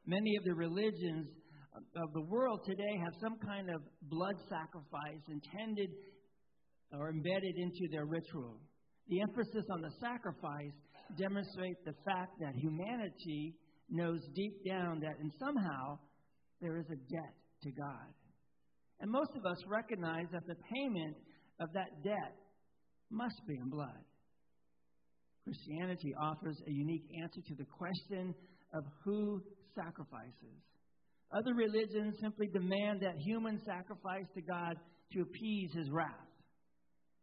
Many 0.06 0.36
of 0.36 0.44
the 0.44 0.54
religions 0.54 1.28
of 1.74 2.12
the 2.12 2.22
world 2.22 2.60
today 2.66 2.94
have 3.02 3.14
some 3.22 3.38
kind 3.46 3.70
of 3.70 3.80
blood 4.10 4.36
sacrifice 4.48 5.22
intended 5.28 5.90
or 6.92 7.10
embedded 7.10 7.56
into 7.56 7.88
their 7.90 8.06
ritual. 8.06 8.60
The 9.08 9.20
emphasis 9.20 9.66
on 9.70 9.80
the 9.82 9.90
sacrifice 10.00 10.74
demonstrates 11.18 11.80
the 11.84 11.94
fact 12.04 12.32
that 12.40 12.54
humanity 12.54 13.54
knows 13.90 14.20
deep 14.34 14.64
down 14.66 15.00
that, 15.00 15.18
and 15.20 15.30
somehow, 15.38 15.98
there 16.60 16.78
is 16.78 16.86
a 16.86 16.96
debt 16.96 17.34
to 17.62 17.70
God. 17.72 18.12
And 19.00 19.10
most 19.10 19.30
of 19.36 19.44
us 19.44 19.58
recognize 19.66 20.26
that 20.32 20.46
the 20.46 20.56
payment 20.74 21.16
of 21.60 21.72
that 21.74 22.02
debt 22.02 22.36
must 23.10 23.40
be 23.46 23.54
in 23.54 23.68
blood. 23.68 24.04
Christianity 25.44 26.14
offers 26.20 26.56
a 26.66 26.70
unique 26.70 27.04
answer 27.22 27.40
to 27.48 27.54
the 27.54 27.66
question 27.66 28.34
of 28.72 28.84
who 29.04 29.42
sacrifices. 29.74 30.58
Other 31.36 31.54
religions 31.54 32.16
simply 32.20 32.46
demand 32.46 33.02
that 33.02 33.16
human 33.18 33.60
sacrifice 33.66 34.26
to 34.34 34.40
God 34.40 34.76
to 35.12 35.20
appease 35.20 35.70
his 35.74 35.90
wrath. 35.90 36.08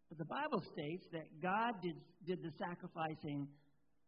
But 0.10 0.18
the 0.18 0.26
Bible 0.26 0.62
states 0.74 1.06
that 1.14 1.42
God 1.42 1.74
did, 1.82 1.96
did 2.28 2.44
the 2.44 2.52
sacrificing 2.60 3.48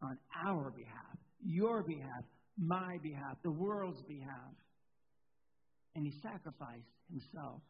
on 0.01 0.17
our 0.45 0.71
behalf, 0.71 1.17
your 1.41 1.83
behalf, 1.83 2.23
my 2.57 2.97
behalf, 3.01 3.37
the 3.43 3.51
world's 3.51 4.01
behalf. 4.03 4.53
And 5.95 6.05
he 6.05 6.13
sacrificed 6.21 6.89
himself. 7.09 7.61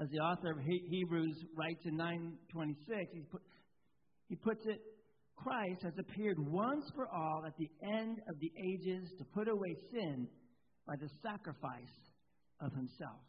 As 0.00 0.08
the 0.10 0.18
author 0.18 0.50
of 0.50 0.58
Hebrews 0.58 1.36
writes 1.56 1.80
in 1.84 1.96
926, 1.96 3.12
he, 3.12 3.22
put, 3.30 3.42
he 4.28 4.36
puts 4.36 4.60
it 4.66 4.80
Christ 5.36 5.82
has 5.82 5.92
appeared 5.98 6.38
once 6.38 6.90
for 6.94 7.08
all 7.08 7.44
at 7.46 7.56
the 7.58 7.70
end 7.82 8.18
of 8.28 8.40
the 8.40 8.50
ages 8.58 9.08
to 9.18 9.24
put 9.24 9.48
away 9.48 9.76
sin 9.92 10.26
by 10.86 10.94
the 10.96 11.08
sacrifice 11.22 11.96
of 12.60 12.72
himself. 12.72 13.20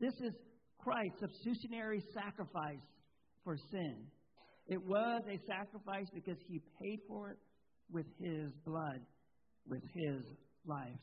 This 0.00 0.14
is 0.20 0.34
Christ's 0.78 1.20
substitutionary 1.20 2.02
sacrifice 2.14 2.84
for 3.42 3.56
sin. 3.70 4.06
It 4.66 4.82
was 4.84 5.22
a 5.28 5.40
sacrifice 5.46 6.06
because 6.12 6.36
he 6.46 6.60
paid 6.80 7.00
for 7.08 7.30
it 7.30 7.38
with 7.90 8.06
his 8.20 8.52
blood 8.66 9.00
with 9.68 9.82
his 9.94 10.22
life. 10.66 11.00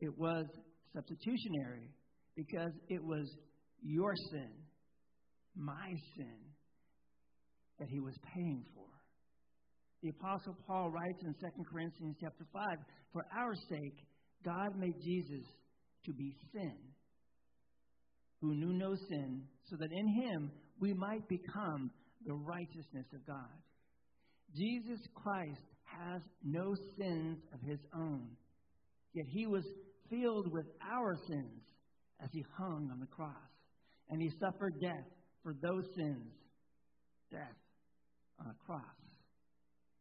It 0.00 0.16
was 0.18 0.46
substitutionary 0.94 1.90
because 2.36 2.72
it 2.88 3.02
was 3.02 3.26
your 3.82 4.14
sin, 4.30 4.50
my 5.54 5.94
sin, 6.16 6.38
that 7.78 7.88
he 7.88 8.00
was 8.00 8.14
paying 8.34 8.64
for. 8.74 8.86
The 10.02 10.10
apostle 10.10 10.56
Paul 10.66 10.90
writes 10.90 11.22
in 11.22 11.34
2 11.34 11.64
Corinthians 11.70 12.16
chapter 12.20 12.44
5, 12.52 12.62
for 13.12 13.24
our 13.36 13.54
sake 13.54 13.98
God 14.44 14.76
made 14.76 15.00
Jesus 15.04 15.46
to 16.04 16.12
be 16.12 16.34
sin, 16.52 16.74
who 18.40 18.54
knew 18.54 18.72
no 18.72 18.94
sin, 19.08 19.42
so 19.70 19.76
that 19.78 19.92
in 19.92 20.08
him 20.08 20.50
we 20.80 20.92
might 20.92 21.28
become 21.28 21.90
the 22.26 22.34
righteousness 22.34 23.06
of 23.14 23.24
God. 23.26 23.54
Jesus 24.56 25.00
Christ 25.14 25.71
has 25.98 26.22
no 26.44 26.74
sins 26.98 27.38
of 27.52 27.60
his 27.60 27.80
own, 27.94 28.28
yet 29.14 29.26
he 29.28 29.46
was 29.46 29.64
filled 30.10 30.52
with 30.52 30.66
our 30.92 31.16
sins 31.28 31.62
as 32.22 32.28
he 32.32 32.44
hung 32.58 32.88
on 32.92 33.00
the 33.00 33.06
cross. 33.06 33.50
And 34.10 34.20
he 34.20 34.30
suffered 34.40 34.74
death 34.80 35.08
for 35.42 35.54
those 35.62 35.84
sins, 35.96 36.32
death 37.30 37.56
on 38.40 38.46
a 38.46 38.64
cross. 38.66 38.82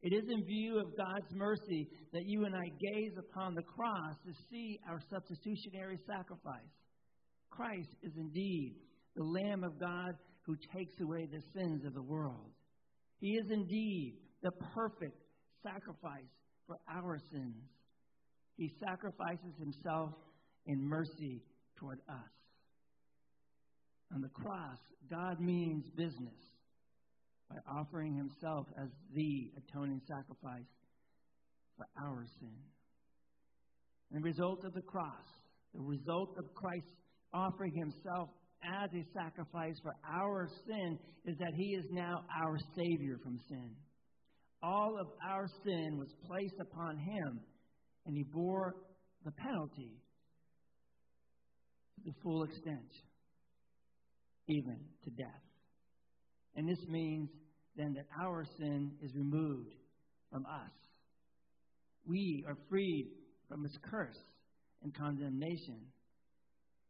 It 0.01 0.13
is 0.13 0.23
in 0.30 0.43
view 0.45 0.80
of 0.80 0.97
God's 0.97 1.32
mercy 1.36 1.88
that 2.12 2.23
you 2.25 2.45
and 2.45 2.56
I 2.56 2.65
gaze 2.93 3.13
upon 3.17 3.54
the 3.54 3.62
cross 3.62 4.15
to 4.25 4.34
see 4.49 4.80
our 4.89 4.99
substitutionary 5.12 5.99
sacrifice. 6.08 6.73
Christ 7.51 7.89
is 8.01 8.13
indeed 8.17 8.75
the 9.15 9.23
Lamb 9.23 9.63
of 9.63 9.80
God 9.80 10.13
who 10.45 10.56
takes 10.75 10.99
away 11.01 11.27
the 11.32 11.43
sins 11.54 11.86
of 11.86 11.93
the 11.93 12.01
world. 12.01 12.49
He 13.19 13.34
is 13.38 13.45
indeed 13.51 14.17
the 14.41 14.51
perfect 14.73 15.20
sacrifice 15.63 16.32
for 16.67 16.78
our 16.89 17.19
sins. 17.32 17.63
He 18.58 18.71
sacrifices 18.80 19.54
himself 19.60 20.12
in 20.65 20.88
mercy 20.88 21.41
toward 21.78 22.00
us. 22.10 22.32
On 24.13 24.21
the 24.21 24.30
cross, 24.30 24.78
God 25.10 25.39
means 25.39 25.86
business 25.95 26.36
by 27.50 27.56
offering 27.80 28.15
himself 28.15 28.67
as 28.82 28.89
the 29.13 29.52
atoning 29.58 30.02
sacrifice 30.08 30.67
for 31.78 31.86
our 32.04 32.26
sin. 32.39 32.56
And 34.12 34.21
the 34.21 34.28
result 34.28 34.63
of 34.65 34.74
the 34.74 34.82
cross, 34.82 35.26
the 35.74 35.82
result 35.82 36.36
of 36.38 36.54
Christ 36.54 36.86
offering 37.34 37.74
himself 37.74 38.30
as 38.63 38.89
a 38.93 39.06
sacrifice 39.13 39.76
for 39.82 39.93
our 40.13 40.47
sin, 40.67 41.00
is 41.26 41.38
that 41.39 41.54
he 41.56 41.74
is 41.76 41.86
now 41.91 42.24
our 42.43 42.58
Savior 42.76 43.17
from 43.24 43.39
sin. 43.50 43.71
All 44.63 44.97
of 45.00 45.08
our 45.28 45.47
sin 45.63 45.97
was 45.97 46.10
placed 46.28 46.60
upon 46.60 46.97
him, 46.97 47.39
and 48.06 48.15
he 48.15 48.24
bore 48.24 48.76
the 49.26 49.32
penalty 49.32 49.97
to 51.95 52.02
the 52.06 52.13
full 52.24 52.43
extent, 52.43 52.91
even 54.47 54.78
to 55.04 55.10
death. 55.12 55.41
And 56.56 56.67
this 56.67 56.86
means 56.88 57.30
then 57.76 57.93
that 57.93 58.06
our 58.21 58.45
sin 58.58 58.91
is 59.02 59.12
removed 59.15 59.74
from 60.32 60.45
us. 60.45 60.71
We 62.06 62.43
are 62.47 62.58
freed 62.69 63.12
from 63.47 63.65
its 63.65 63.78
curse 63.89 64.19
and 64.84 64.93
condemnation. 64.95 65.80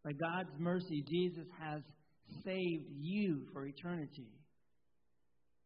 By 0.03 0.11
God's 0.13 0.49
mercy, 0.57 1.03
Jesus 1.07 1.47
has 1.59 1.81
saved 2.43 2.85
you 2.97 3.45
for 3.53 3.65
eternity. 3.65 4.31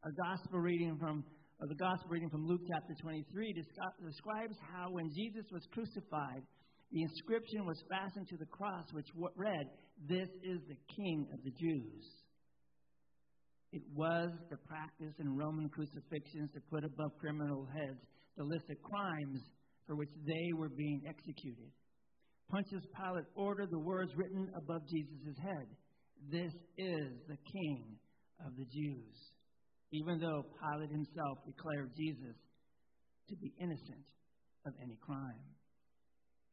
A 0.03 0.11
gospel 0.11 0.59
reading 0.59 0.97
from 0.99 1.23
uh, 1.61 1.65
the 1.67 1.75
gospel 1.75 2.09
reading 2.09 2.29
from 2.29 2.45
Luke 2.47 2.61
chapter 2.67 2.93
23 3.01 3.53
describes 3.53 4.55
how 4.73 4.91
when 4.91 5.09
Jesus 5.15 5.45
was 5.51 5.63
crucified, 5.71 6.43
the 6.91 7.01
inscription 7.01 7.65
was 7.65 7.81
fastened 7.89 8.27
to 8.29 8.37
the 8.37 8.45
cross, 8.45 8.85
which 8.91 9.07
read, 9.15 9.65
This 10.07 10.27
is 10.43 10.59
the 10.67 10.77
King 10.95 11.27
of 11.33 11.39
the 11.43 11.51
Jews. 11.51 12.03
It 13.71 13.83
was 13.95 14.31
the 14.49 14.57
practice 14.67 15.15
in 15.19 15.35
Roman 15.35 15.69
crucifixions 15.69 16.51
to 16.53 16.61
put 16.69 16.83
above 16.83 17.11
criminal 17.19 17.67
heads 17.73 17.99
the 18.37 18.43
list 18.43 18.65
of 18.69 18.81
crimes 18.83 19.39
for 19.87 19.95
which 19.95 20.11
they 20.27 20.53
were 20.57 20.69
being 20.69 21.03
executed. 21.07 21.71
Pontius 22.49 22.83
Pilate 22.95 23.25
ordered 23.35 23.71
the 23.71 23.79
words 23.79 24.11
written 24.15 24.51
above 24.57 24.81
Jesus' 24.89 25.37
head 25.41 25.67
This 26.31 26.53
is 26.77 27.11
the 27.27 27.37
King 27.51 27.95
of 28.45 28.55
the 28.57 28.65
Jews, 28.65 29.15
even 29.91 30.19
though 30.19 30.45
Pilate 30.59 30.91
himself 30.91 31.37
declared 31.45 31.91
Jesus 31.95 32.35
to 33.29 33.35
be 33.37 33.53
innocent 33.59 34.05
of 34.65 34.73
any 34.81 34.97
crime. 35.01 35.45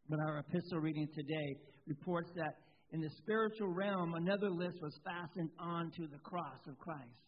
But 0.09 0.21
our 0.21 0.39
epistle 0.39 0.81
reading 0.81 1.09
today 1.15 1.57
reports 1.87 2.31
that 2.37 2.55
in 2.93 3.01
the 3.01 3.11
spiritual 3.19 3.73
realm, 3.73 4.15
another 4.15 4.51
list 4.51 4.77
was 4.83 4.93
fastened 5.05 5.51
onto 5.59 6.09
the 6.09 6.19
cross 6.19 6.61
of 6.69 6.79
Christ. 6.79 7.25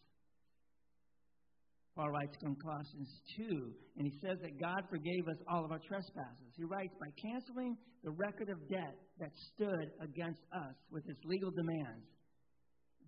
Paul 1.95 2.11
writes 2.11 2.35
from 2.41 2.57
Colossians 2.61 3.09
2, 3.37 3.71
and 3.97 4.05
he 4.05 4.13
says 4.19 4.37
that 4.43 4.59
God 4.59 4.83
forgave 4.89 5.25
us 5.31 5.39
all 5.49 5.63
of 5.63 5.71
our 5.71 5.79
trespasses. 5.87 6.51
He 6.57 6.65
writes, 6.65 6.93
by 6.99 7.07
canceling 7.17 7.77
the 8.03 8.11
record 8.11 8.49
of 8.49 8.59
debt 8.69 8.99
that 9.17 9.31
stood 9.55 9.89
against 10.03 10.41
us 10.53 10.75
with 10.91 11.07
its 11.07 11.23
legal 11.23 11.51
demands, 11.51 12.05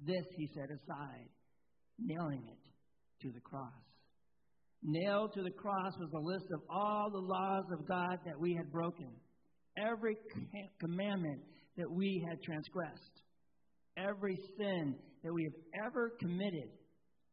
this 0.08 0.26
he 0.38 0.48
set 0.56 0.72
aside, 0.72 1.30
nailing 2.00 2.48
it 2.48 2.68
to 3.22 3.32
the 3.32 3.40
cross. 3.42 3.72
Nailed 4.84 5.34
to 5.34 5.42
the 5.42 5.52
cross 5.52 5.94
was 6.00 6.12
a 6.14 6.20
list 6.20 6.46
of 6.54 6.62
all 6.70 7.10
the 7.12 7.18
laws 7.18 7.66
of 7.72 7.88
God 7.88 8.20
that 8.26 8.40
we 8.40 8.54
had 8.54 8.72
broken. 8.72 9.10
Every 9.78 10.16
commandment 10.80 11.42
that 11.78 11.90
we 11.90 12.24
had 12.28 12.42
transgressed. 12.44 13.22
Every 13.98 14.38
sin 14.58 14.96
that 15.24 15.34
we 15.34 15.44
have 15.44 15.88
ever 15.88 16.14
committed 16.20 16.70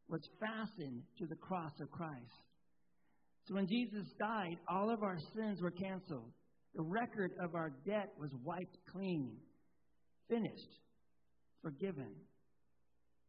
was 0.08 0.20
fastened 0.40 1.02
to 1.18 1.26
the 1.26 1.36
cross 1.36 1.72
of 1.80 1.90
Christ. 1.90 2.44
So 3.46 3.54
when 3.54 3.66
Jesus 3.66 4.06
died, 4.18 4.56
all 4.68 4.90
of 4.90 5.02
our 5.02 5.18
sins 5.34 5.60
were 5.60 5.70
canceled. 5.70 6.32
The 6.74 6.82
record 6.82 7.32
of 7.42 7.54
our 7.54 7.70
debt 7.86 8.08
was 8.18 8.30
wiped 8.42 8.78
clean, 8.90 9.36
finished, 10.28 10.80
forgiven. 11.62 12.10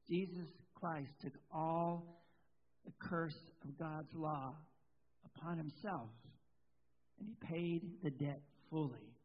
Jesus 0.09 0.47
Christ 0.73 1.11
took 1.21 1.33
all 1.53 2.24
the 2.85 2.93
curse 2.99 3.37
of 3.63 3.77
God's 3.77 4.13
law 4.13 4.55
upon 5.25 5.57
himself, 5.57 6.09
and 7.19 7.27
he 7.27 7.35
paid 7.47 7.81
the 8.03 8.11
debt 8.11 8.41
fully 8.69 9.15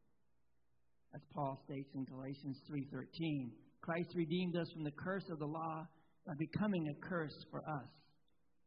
as 1.15 1.21
Paul 1.35 1.61
states 1.65 1.91
in 1.95 2.05
Galatians 2.05 2.61
3:13. 2.69 3.53
Christ 3.81 4.15
redeemed 4.15 4.57
us 4.57 4.71
from 4.73 4.85
the 4.85 4.93
curse 4.93 5.29
of 5.31 5.39
the 5.39 5.47
law 5.47 5.87
by 6.27 6.35
becoming 6.35 6.89
a 6.89 7.07
curse 7.07 7.45
for 7.51 7.61
us. 7.69 7.89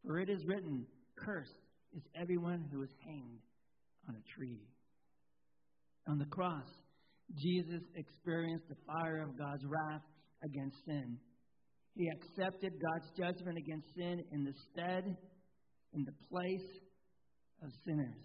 For 0.04 0.20
it 0.20 0.30
is 0.30 0.46
written, 0.46 0.86
cursed 1.16 1.54
is 1.96 2.04
everyone 2.16 2.68
who 2.72 2.82
is 2.82 2.90
hanged 3.06 3.40
on 4.10 4.16
a 4.16 4.36
tree. 4.36 4.68
On 6.08 6.18
the 6.18 6.26
cross, 6.26 6.68
Jesus 7.36 7.82
experienced 7.96 8.68
the 8.68 8.76
fire 8.86 9.22
of 9.22 9.38
God's 9.38 9.64
wrath 9.66 10.04
against 10.44 10.84
sin. 10.86 11.18
He 11.96 12.10
accepted 12.10 12.74
God's 12.82 13.12
judgment 13.18 13.58
against 13.58 13.88
sin 13.96 14.24
in 14.32 14.44
the 14.44 14.54
stead, 14.72 15.16
in 15.94 16.04
the 16.04 16.14
place 16.30 16.70
of 17.64 17.70
sinners. 17.86 18.18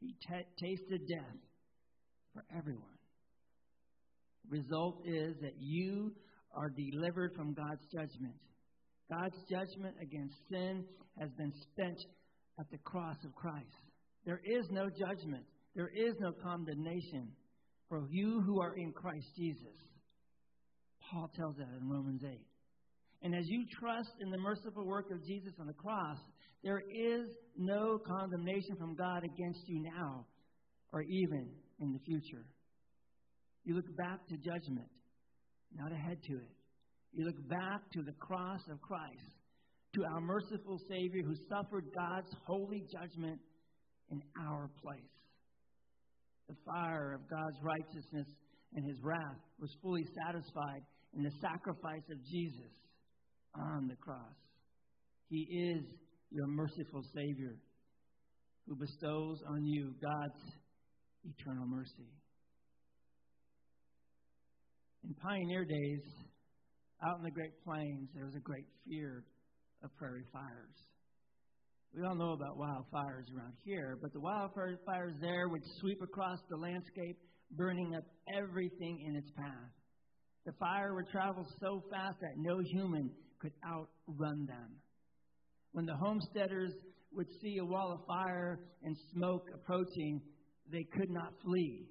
He 0.00 0.08
t- 0.08 0.66
tasted 0.66 1.08
death 1.08 1.40
for 2.34 2.44
everyone. 2.56 2.98
Result 4.48 5.02
is 5.06 5.36
that 5.40 5.54
you 5.58 6.12
are 6.54 6.70
delivered 6.70 7.34
from 7.34 7.54
God's 7.54 7.84
judgment. 7.92 8.34
God's 9.10 9.36
judgment 9.50 9.96
against 10.02 10.36
sin 10.50 10.84
has 11.18 11.30
been 11.38 11.52
spent 11.72 11.98
at 12.60 12.70
the 12.70 12.78
cross 12.78 13.16
of 13.24 13.34
Christ. 13.34 13.64
There 14.26 14.40
is 14.44 14.66
no 14.70 14.88
judgment, 14.90 15.44
there 15.74 15.90
is 15.94 16.14
no 16.20 16.32
condemnation 16.42 17.28
for 17.88 18.06
you 18.10 18.42
who 18.42 18.60
are 18.60 18.74
in 18.76 18.92
Christ 18.92 19.26
Jesus. 19.36 19.76
Paul 21.10 21.30
tells 21.36 21.56
that 21.56 21.68
in 21.80 21.88
Romans 21.88 22.22
8. 22.24 22.38
And 23.22 23.34
as 23.34 23.46
you 23.46 23.64
trust 23.80 24.12
in 24.20 24.30
the 24.30 24.38
merciful 24.38 24.86
work 24.86 25.10
of 25.10 25.24
Jesus 25.24 25.52
on 25.58 25.66
the 25.66 25.72
cross, 25.72 26.18
there 26.62 26.80
is 26.80 27.26
no 27.56 27.98
condemnation 28.06 28.76
from 28.78 28.94
God 28.94 29.24
against 29.24 29.60
you 29.66 29.82
now 29.82 30.26
or 30.92 31.02
even 31.02 31.50
in 31.80 31.92
the 31.92 31.98
future. 32.00 32.44
You 33.64 33.74
look 33.74 33.96
back 33.96 34.26
to 34.28 34.36
judgment, 34.36 34.88
not 35.74 35.92
ahead 35.92 36.18
to 36.28 36.34
it. 36.34 36.52
You 37.12 37.26
look 37.26 37.48
back 37.48 37.90
to 37.94 38.02
the 38.02 38.12
cross 38.20 38.60
of 38.70 38.80
Christ, 38.80 39.34
to 39.94 40.04
our 40.04 40.20
merciful 40.20 40.78
Savior 40.88 41.22
who 41.24 41.34
suffered 41.48 41.84
God's 41.94 42.30
holy 42.46 42.84
judgment 42.92 43.40
in 44.10 44.22
our 44.40 44.70
place. 44.82 45.00
The 46.48 46.56
fire 46.64 47.12
of 47.14 47.28
God's 47.28 47.58
righteousness 47.62 48.26
and 48.74 48.84
his 48.86 48.96
wrath 49.02 49.40
was 49.60 49.70
fully 49.82 50.04
satisfied 50.24 50.82
in 51.16 51.22
the 51.22 51.32
sacrifice 51.40 52.04
of 52.10 52.18
Jesus 52.24 52.72
on 53.54 53.88
the 53.88 53.96
cross. 53.96 54.36
He 55.28 55.46
is 55.74 55.84
your 56.30 56.46
merciful 56.46 57.02
Savior 57.14 57.56
who 58.66 58.76
bestows 58.76 59.38
on 59.48 59.64
you 59.64 59.94
God's 60.00 60.42
eternal 61.24 61.66
mercy. 61.66 62.12
In 65.04 65.14
pioneer 65.14 65.64
days, 65.64 66.02
out 67.06 67.18
in 67.18 67.24
the 67.24 67.30
Great 67.30 67.52
Plains, 67.64 68.10
there 68.14 68.26
was 68.26 68.34
a 68.34 68.40
great 68.40 68.66
fear 68.86 69.24
of 69.82 69.94
prairie 69.96 70.26
fires. 70.32 70.76
We 71.94 72.02
all 72.04 72.14
know 72.14 72.32
about 72.32 72.58
wildfires 72.58 73.32
around 73.34 73.54
here, 73.64 73.98
but 74.02 74.12
the 74.12 74.20
wildfires 74.20 74.76
fires 74.84 75.14
there 75.20 75.48
would 75.48 75.62
sweep 75.80 76.02
across 76.02 76.38
the 76.50 76.56
landscape, 76.56 77.16
burning 77.52 77.94
up 77.96 78.04
everything 78.36 79.06
in 79.08 79.16
its 79.16 79.30
path. 79.30 79.77
The 80.48 80.54
fire 80.54 80.94
would 80.94 81.10
travel 81.10 81.46
so 81.60 81.82
fast 81.90 82.20
that 82.22 82.38
no 82.38 82.60
human 82.60 83.10
could 83.38 83.52
outrun 83.66 84.46
them. 84.46 84.76
When 85.72 85.84
the 85.84 85.94
homesteaders 85.94 86.72
would 87.12 87.26
see 87.42 87.58
a 87.58 87.64
wall 87.66 87.92
of 87.92 88.06
fire 88.06 88.58
and 88.82 88.96
smoke 89.12 89.44
approaching, 89.54 90.22
they 90.72 90.84
could 90.84 91.10
not 91.10 91.34
flee. 91.44 91.84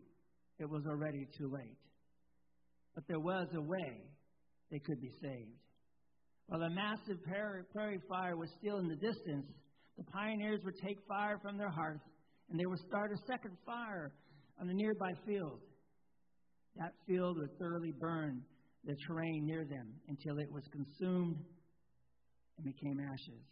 It 0.58 0.68
was 0.68 0.82
already 0.88 1.28
too 1.38 1.52
late. 1.54 1.78
But 2.96 3.04
there 3.08 3.20
was 3.20 3.46
a 3.54 3.62
way 3.62 4.02
they 4.72 4.80
could 4.80 5.02
be 5.02 5.12
saved. 5.22 5.60
While 6.48 6.64
a 6.64 6.72
massive 6.72 7.24
prairie 7.26 8.00
fire 8.10 8.38
was 8.38 8.50
still 8.60 8.80
in 8.80 8.88
the 8.88 8.96
distance, 8.96 9.46
the 10.00 10.04
pioneers 10.06 10.62
would 10.66 10.80
take 10.84 10.98
fire 11.08 11.38
from 11.44 11.60
their 11.60 11.70
hearth 11.70 12.02
and 12.50 12.60
they 12.60 12.66
would 12.66 12.80
start 12.88 13.12
a 13.12 13.32
second 13.32 13.56
fire 13.68 14.14
on 14.60 14.68
a 14.68 14.74
nearby 14.74 15.12
field. 15.28 15.60
That 16.78 16.94
field 17.08 17.38
would 17.40 17.58
thoroughly 17.58 17.94
burn 18.00 18.44
the 18.84 18.96
terrain 19.08 19.46
near 19.46 19.66
them 19.66 19.94
until 20.08 20.40
it 20.40 20.52
was 20.52 20.64
consumed 20.72 21.38
and 22.58 22.66
became 22.66 23.00
ashes. 23.00 23.44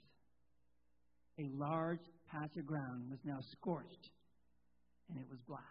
A 1.39 1.49
large 1.53 2.05
patch 2.31 2.55
of 2.57 2.65
ground 2.65 3.09
was 3.09 3.19
now 3.25 3.39
scorched 3.51 4.09
and 5.09 5.19
it 5.19 5.25
was 5.29 5.39
black. 5.47 5.61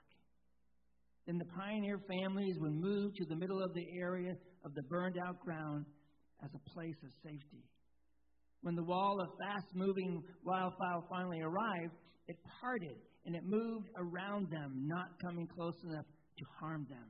Then 1.27 1.39
the 1.39 1.47
pioneer 1.57 1.99
families 2.07 2.57
would 2.61 2.75
move 2.75 3.15
to 3.15 3.25
the 3.25 3.37
middle 3.37 3.63
of 3.63 3.73
the 3.73 3.87
area 3.99 4.35
of 4.65 4.75
the 4.75 4.83
burned 4.83 5.17
out 5.27 5.41
ground 5.41 5.87
as 6.43 6.51
a 6.55 6.71
place 6.71 6.97
of 7.03 7.11
safety. 7.23 7.65
When 8.61 8.75
the 8.75 8.85
wall 8.85 9.21
of 9.21 9.29
fast 9.39 9.75
moving 9.75 10.23
wildfire 10.45 11.01
finally 11.09 11.41
arrived, 11.41 11.95
it 12.29 12.37
parted 12.61 12.97
and 13.25 13.35
it 13.35 13.43
moved 13.45 13.89
around 13.97 14.51
them, 14.51 14.87
not 14.87 15.07
coming 15.23 15.47
close 15.47 15.77
enough 15.85 16.07
to 16.39 16.45
harm 16.61 16.87
them. 16.91 17.09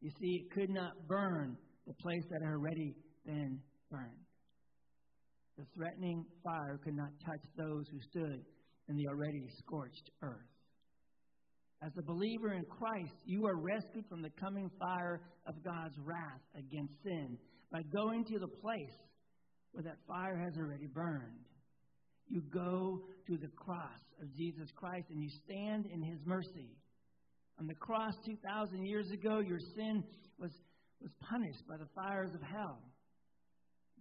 You 0.00 0.10
see, 0.20 0.44
it 0.44 0.50
could 0.52 0.70
not 0.70 0.92
burn 1.08 1.56
the 1.86 1.94
place 1.94 2.24
that 2.30 2.42
had 2.42 2.52
already 2.52 2.94
been 3.24 3.60
burned. 3.90 4.26
The 5.58 5.64
threatening 5.74 6.24
fire 6.44 6.78
could 6.84 6.96
not 6.96 7.10
touch 7.24 7.40
those 7.56 7.86
who 7.90 8.00
stood 8.10 8.44
in 8.88 8.96
the 8.96 9.08
already 9.08 9.48
scorched 9.58 10.10
earth. 10.22 10.52
As 11.82 11.92
a 11.98 12.02
believer 12.02 12.52
in 12.52 12.64
Christ, 12.64 13.14
you 13.24 13.46
are 13.46 13.56
rescued 13.56 14.06
from 14.08 14.22
the 14.22 14.30
coming 14.40 14.70
fire 14.78 15.20
of 15.46 15.54
God's 15.62 15.94
wrath 16.04 16.40
against 16.56 16.94
sin 17.02 17.38
by 17.70 17.82
going 17.92 18.24
to 18.24 18.38
the 18.38 18.48
place 18.48 18.96
where 19.72 19.84
that 19.84 19.98
fire 20.06 20.36
has 20.36 20.56
already 20.56 20.86
burned. 20.86 21.44
You 22.28 22.42
go 22.52 23.02
to 23.28 23.36
the 23.36 23.48
cross 23.56 24.00
of 24.20 24.34
Jesus 24.34 24.68
Christ 24.74 25.06
and 25.10 25.22
you 25.22 25.28
stand 25.44 25.86
in 25.86 26.02
his 26.02 26.18
mercy. 26.24 26.76
On 27.58 27.66
the 27.66 27.74
cross 27.74 28.14
2,000 28.26 28.84
years 28.84 29.10
ago, 29.10 29.40
your 29.40 29.58
sin 29.74 30.04
was, 30.38 30.50
was 31.00 31.10
punished 31.30 31.66
by 31.68 31.76
the 31.76 31.88
fires 31.94 32.34
of 32.34 32.42
hell. 32.42 32.78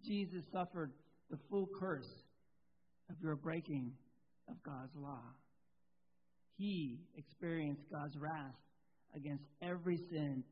Jesus 0.05 0.43
suffered 0.51 0.91
the 1.29 1.37
full 1.49 1.67
curse 1.79 2.11
of 3.09 3.15
your 3.21 3.35
breaking 3.35 3.93
of 4.49 4.55
God's 4.63 4.95
law. 4.95 5.23
He 6.57 6.99
experienced 7.17 7.83
God's 7.91 8.15
wrath 8.17 8.55
against 9.15 9.43
every 9.61 9.97
sin 10.09 10.43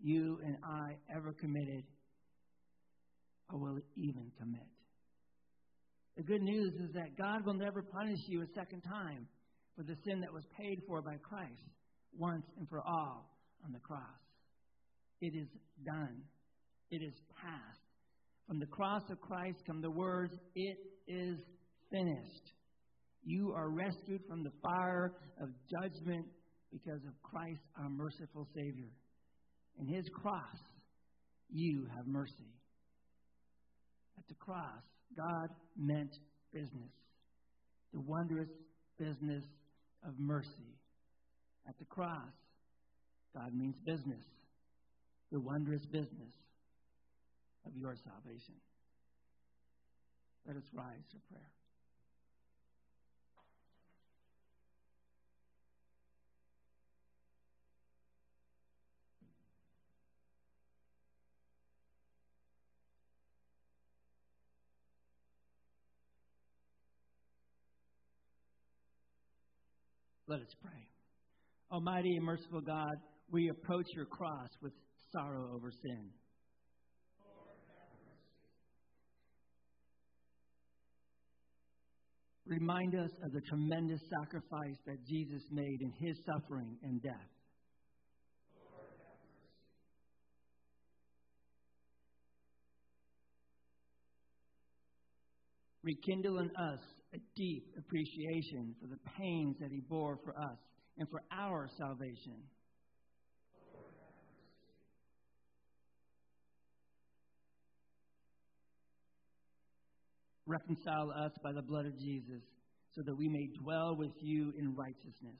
you 0.00 0.38
and 0.44 0.56
I 0.64 0.96
ever 1.14 1.32
committed 1.32 1.84
or 3.52 3.58
will 3.58 3.78
even 3.96 4.30
commit. 4.38 4.66
The 6.16 6.22
good 6.22 6.42
news 6.42 6.72
is 6.74 6.92
that 6.94 7.16
God 7.16 7.44
will 7.46 7.54
never 7.54 7.82
punish 7.82 8.18
you 8.26 8.42
a 8.42 8.46
second 8.54 8.82
time 8.82 9.26
for 9.76 9.84
the 9.84 9.96
sin 10.04 10.20
that 10.20 10.32
was 10.32 10.44
paid 10.58 10.80
for 10.86 11.00
by 11.02 11.16
Christ 11.22 11.62
once 12.16 12.44
and 12.58 12.68
for 12.68 12.80
all 12.80 13.30
on 13.64 13.72
the 13.72 13.80
cross. 13.80 14.00
It 15.20 15.34
is 15.34 15.48
done. 15.84 16.22
It 16.90 17.02
is 17.02 17.14
past. 17.40 17.80
From 18.46 18.58
the 18.58 18.66
cross 18.66 19.02
of 19.10 19.20
Christ 19.20 19.58
come 19.66 19.82
the 19.82 19.90
words, 19.90 20.32
It 20.54 20.78
is 21.06 21.38
finished. 21.90 22.52
You 23.24 23.52
are 23.54 23.70
rescued 23.70 24.22
from 24.28 24.42
the 24.42 24.52
fire 24.62 25.12
of 25.40 25.48
judgment 25.70 26.26
because 26.72 27.00
of 27.06 27.12
Christ, 27.22 27.60
our 27.78 27.88
merciful 27.88 28.46
Savior. 28.54 28.90
In 29.78 29.86
His 29.86 30.04
cross, 30.14 30.58
you 31.50 31.86
have 31.96 32.06
mercy. 32.06 32.52
At 34.16 34.26
the 34.28 34.34
cross, 34.34 34.82
God 35.16 35.48
meant 35.76 36.14
business, 36.52 36.92
the 37.92 38.00
wondrous 38.00 38.48
business 38.98 39.44
of 40.06 40.14
mercy. 40.18 40.77
At 41.68 41.78
the 41.78 41.84
cross, 41.84 42.32
God 43.36 43.54
means 43.54 43.76
business, 43.84 44.24
the 45.30 45.38
wondrous 45.38 45.84
business 45.84 46.32
of 47.66 47.76
your 47.76 47.94
salvation. 48.02 48.54
Let 50.46 50.56
us 50.56 50.62
rise 50.72 51.04
for 51.10 51.18
prayer. 51.30 51.44
Let 70.26 70.40
us 70.40 70.54
pray. 70.62 70.97
Almighty 71.70 72.16
and 72.16 72.24
merciful 72.24 72.62
God, 72.62 72.96
we 73.30 73.50
approach 73.50 73.84
your 73.94 74.06
cross 74.06 74.48
with 74.62 74.72
sorrow 75.12 75.54
over 75.54 75.70
sin. 75.70 76.08
Remind 82.46 82.94
us 82.94 83.10
of 83.22 83.32
the 83.32 83.42
tremendous 83.42 84.00
sacrifice 84.08 84.78
that 84.86 85.06
Jesus 85.06 85.42
made 85.52 85.82
in 85.82 85.92
his 86.00 86.16
suffering 86.24 86.78
and 86.82 87.02
death. 87.02 87.12
Rekindle 95.82 96.38
in 96.38 96.46
us 96.46 96.80
a 97.14 97.18
deep 97.36 97.66
appreciation 97.76 98.74
for 98.80 98.86
the 98.86 98.98
pains 99.18 99.56
that 99.60 99.70
he 99.70 99.82
bore 99.88 100.18
for 100.24 100.32
us 100.38 100.58
and 100.98 101.08
for 101.08 101.22
our 101.32 101.68
salvation. 101.78 102.34
Reconcile 110.46 111.10
us 111.10 111.32
by 111.42 111.52
the 111.52 111.62
blood 111.62 111.86
of 111.86 111.98
Jesus 111.98 112.42
so 112.94 113.02
that 113.04 113.14
we 113.14 113.28
may 113.28 113.48
dwell 113.62 113.94
with 113.96 114.12
you 114.20 114.52
in 114.58 114.74
righteousness. 114.74 115.36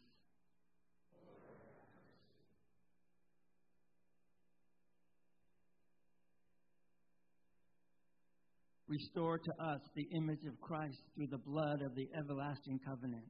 Restore 8.86 9.38
to 9.38 9.50
us 9.62 9.80
the 9.94 10.08
image 10.16 10.44
of 10.46 10.58
Christ 10.60 10.98
through 11.14 11.26
the 11.26 11.38
blood 11.38 11.82
of 11.82 11.94
the 11.94 12.08
everlasting 12.16 12.80
covenant. 12.86 13.24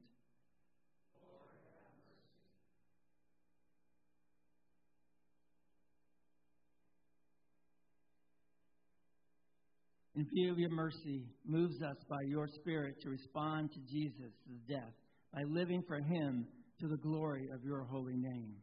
In 10.19 10.27
view 10.35 10.51
of 10.51 10.59
your 10.59 10.71
mercy, 10.71 11.23
moves 11.45 11.81
us 11.81 11.95
by 12.09 12.17
your 12.27 12.45
Spirit 12.59 12.95
to 13.03 13.09
respond 13.09 13.71
to 13.71 13.79
Jesus' 13.89 14.33
death 14.67 14.91
by 15.33 15.43
living 15.47 15.81
for 15.87 15.95
him 15.95 16.45
to 16.81 16.89
the 16.89 16.97
glory 16.97 17.47
of 17.53 17.63
your 17.63 17.85
holy 17.85 18.17
name. 18.17 18.55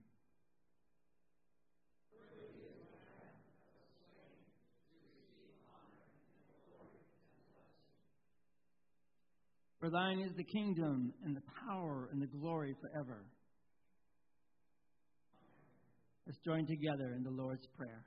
For 9.80 9.88
thine 9.88 10.18
is 10.18 10.32
the 10.36 10.44
kingdom 10.44 11.14
and 11.24 11.34
the 11.34 11.42
power 11.66 12.10
and 12.12 12.20
the 12.20 12.26
glory 12.26 12.74
forever. 12.82 13.24
Let's 16.26 16.38
join 16.44 16.66
together 16.66 17.14
in 17.16 17.22
the 17.22 17.30
Lord's 17.30 17.66
Prayer. 17.78 18.04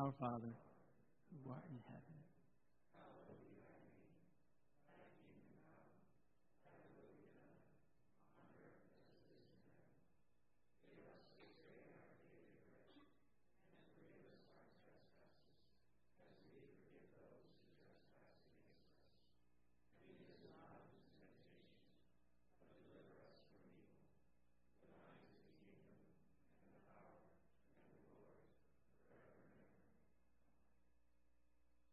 Our 0.00 0.12
Father, 0.20 0.54
who 1.32 1.50
art 1.50 1.64
in 1.68 1.80
heaven 1.88 2.09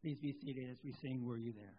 Please 0.08 0.20
be 0.22 0.32
seated 0.32 0.70
as 0.72 0.78
we 0.86 0.94
sing 0.94 1.26
Were 1.28 1.36
You 1.36 1.52
There? 1.52 1.76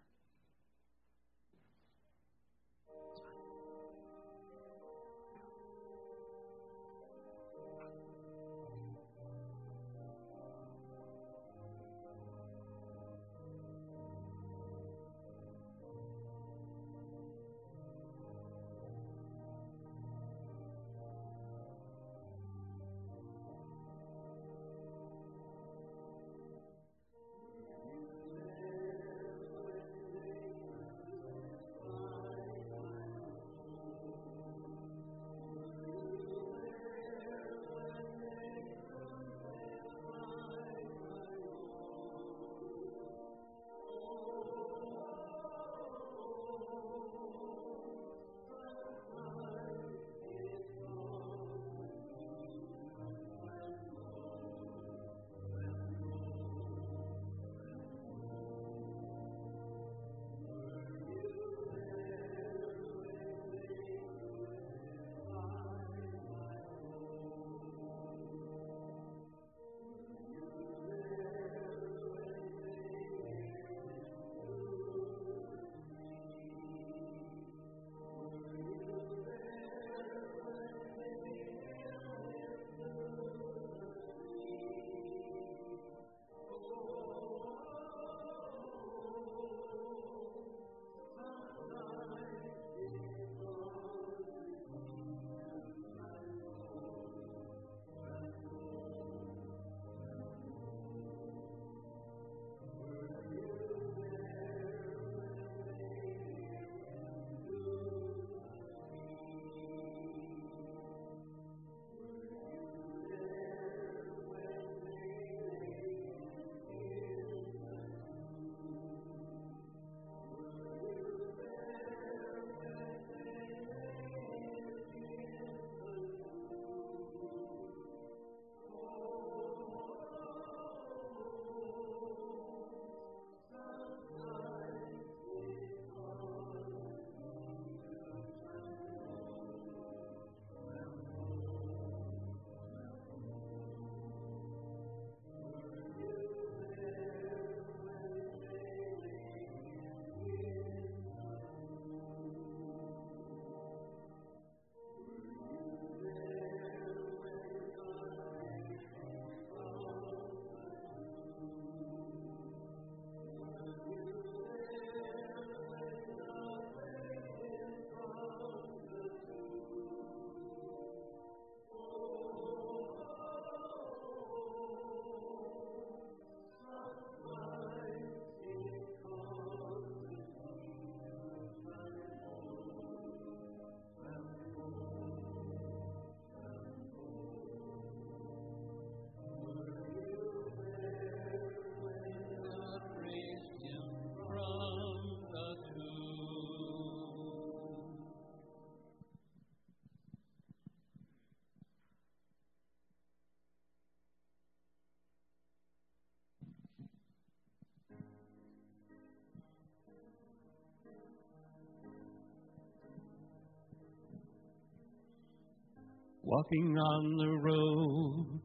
Walking 216.38 216.78
on 216.78 217.16
the 217.16 217.32
road 217.50 218.40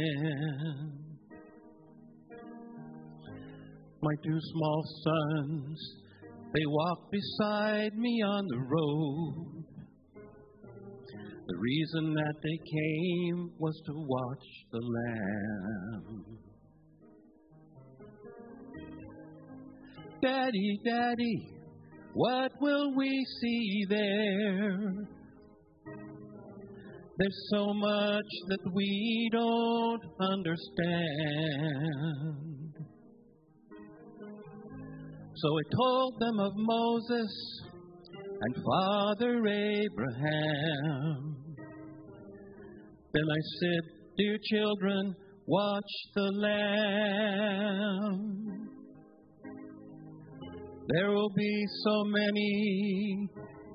My 4.02 4.16
two 4.26 4.40
small 4.40 4.84
sons, 5.04 5.80
they 6.56 6.66
walked 6.66 7.12
beside 7.12 7.96
me 7.96 8.24
on 8.26 8.48
the 8.48 8.58
road. 8.58 9.64
The 11.48 11.58
reason 11.60 12.14
that 12.16 12.36
they 12.42 12.58
came 12.58 13.52
was 13.60 13.80
to 13.86 13.94
watch 13.94 14.46
the 14.72 14.82
Lamb. 14.82 16.47
Daddy, 20.22 20.80
Daddy, 20.84 21.50
what 22.14 22.52
will 22.60 22.96
we 22.96 23.26
see 23.42 23.86
there? 23.90 25.08
There's 27.18 27.50
so 27.52 27.74
much 27.74 28.26
that 28.50 28.60
we 28.74 29.30
don't 29.32 30.04
understand. 30.20 30.58
So 35.36 35.48
I 35.48 35.62
told 35.76 36.20
them 36.20 36.40
of 36.40 36.54
Moses 36.56 37.62
and 38.42 38.56
Father 38.64 39.48
Abraham. 39.48 41.36
Then 43.14 43.24
I 43.24 43.42
said, 43.60 43.82
Dear 44.18 44.38
children, 44.44 45.16
watch 45.48 45.92
the 46.16 46.32
Lamb. 47.42 48.18
There 50.90 51.12
will 51.12 51.32
be 51.36 51.66
so 51.84 52.04
many 52.06 53.28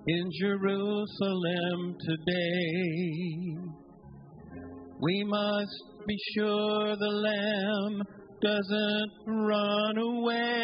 in 0.07 0.31
Jerusalem 0.41 1.97
today. 2.01 3.57
We 4.99 5.23
must 5.25 5.85
be 6.07 6.17
sure 6.35 6.97
the 6.97 7.11
Lamb 7.29 8.03
doesn't 8.41 9.11
run 9.27 9.99
away. 9.99 10.63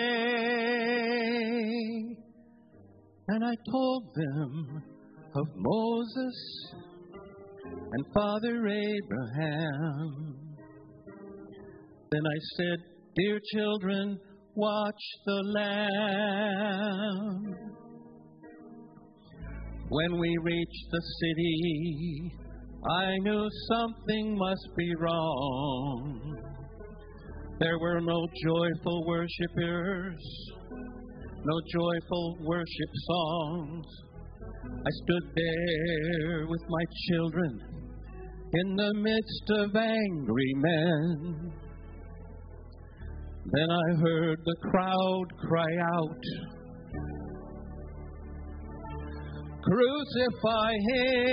And 3.28 3.44
I 3.44 3.55
told 3.70 4.05
them 4.14 4.82
of 5.34 5.46
Moses 5.55 6.72
and 7.92 8.07
Father 8.14 8.66
Abraham. 8.66 10.34
Then 12.11 12.22
I 12.24 12.38
said, 12.57 12.78
Dear 13.16 13.38
children, 13.53 14.18
watch 14.59 15.02
the 15.24 15.40
lamb. 15.54 16.34
When 19.88 20.18
we 20.18 20.36
reached 20.42 20.90
the 20.90 21.02
city, 21.20 22.32
I 22.90 23.16
knew 23.18 23.48
something 23.70 24.36
must 24.36 24.68
be 24.76 24.92
wrong. 24.98 26.36
There 27.61 27.78
were 27.78 28.00
no 28.00 28.26
joyful 28.44 29.06
worshipers, 29.06 30.50
no 31.44 31.61
joyful 31.72 32.38
worship 32.42 32.92
songs. 33.06 33.86
I 34.64 34.90
stood 35.04 35.30
there 35.36 36.46
with 36.48 36.62
my 36.68 36.84
children 37.09 37.61
in 38.54 38.76
the 38.76 38.94
midst 38.94 39.50
of 39.50 39.76
angry 39.76 40.54
men. 40.56 41.67
Then 43.51 43.70
I 43.70 43.94
heard 44.03 44.38
the 44.44 44.57
crowd 44.70 45.26
cry 45.49 45.76
out, 45.94 46.22
Crucify 49.62 50.72
him! 50.88 51.28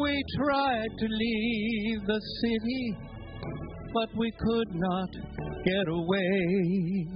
We 0.00 0.22
tried 0.36 0.92
to 0.96 1.06
leave 1.06 2.06
the 2.06 2.20
city, 2.40 2.96
but 3.94 4.08
we 4.16 4.30
could 4.30 4.74
not 4.74 5.10
get 5.64 5.88
away. 5.88 7.08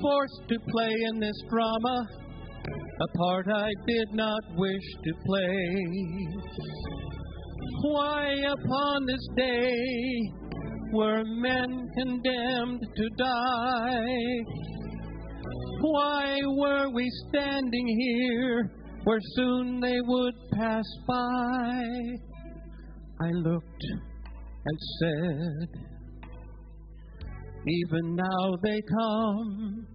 Forced 0.00 0.48
to 0.48 0.58
play 0.70 0.94
in 1.10 1.20
this 1.20 1.42
drama, 1.50 2.23
a 3.00 3.18
part 3.18 3.46
I 3.48 3.70
did 3.88 4.08
not 4.12 4.40
wish 4.56 4.84
to 5.04 5.12
play. 5.26 5.86
Why 7.82 8.34
upon 8.46 9.06
this 9.06 9.28
day 9.36 10.32
were 10.92 11.24
men 11.24 11.88
condemned 11.98 12.86
to 12.96 13.08
die? 13.18 14.38
Why 15.80 16.40
were 16.44 16.88
we 16.94 17.10
standing 17.28 17.86
here 17.98 18.70
where 19.02 19.20
soon 19.34 19.80
they 19.80 20.00
would 20.00 20.34
pass 20.52 20.84
by? 21.08 21.82
I 23.20 23.30
looked 23.32 23.84
and 24.66 24.78
said, 25.00 25.68
Even 27.66 28.14
now 28.14 28.56
they 28.62 28.80
come. 28.88 29.93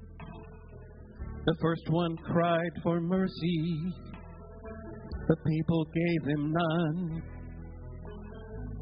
The 1.49 1.55
first 1.63 1.89
one 1.89 2.15
cried 2.15 2.71
for 2.83 3.01
mercy, 3.01 3.93
the 5.27 5.35
people 5.47 5.83
gave 5.85 6.29
him 6.29 6.53
none. 6.53 7.23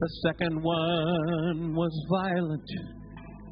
The 0.01 0.09
second 0.27 0.61
one 0.61 1.73
was 1.73 2.05
violent, 2.09 2.69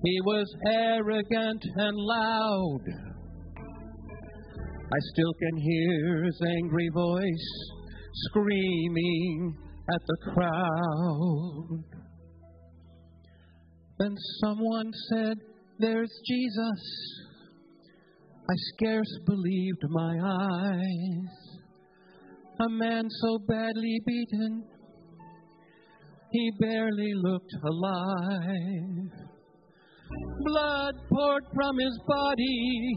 he 0.03 0.19
was 0.25 0.53
arrogant 0.69 1.63
and 1.77 1.95
loud. 1.95 2.81
I 4.83 4.99
still 5.13 5.33
can 5.39 5.61
hear 5.61 6.23
his 6.25 6.41
angry 6.59 6.89
voice 6.93 7.71
screaming 8.27 9.55
at 9.93 10.01
the 10.07 10.17
crowd. 10.33 11.83
Then 13.97 14.13
someone 14.43 14.91
said, 15.09 15.37
There's 15.79 16.11
Jesus. 16.27 17.24
I 18.47 18.53
scarce 18.75 19.19
believed 19.25 19.83
my 19.89 20.19
eyes. 20.21 21.59
A 22.59 22.69
man 22.69 23.05
so 23.09 23.39
badly 23.47 23.99
beaten, 24.05 24.63
he 26.31 26.51
barely 26.59 27.11
looked 27.15 27.53
alive. 27.63 29.09
Blood 30.43 30.95
poured 31.11 31.43
from 31.55 31.79
his 31.79 31.99
body, 32.07 32.95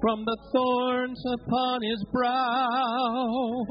from 0.00 0.24
the 0.24 0.38
thorns 0.54 1.22
upon 1.42 1.82
his 1.82 2.02
brow, 2.10 3.66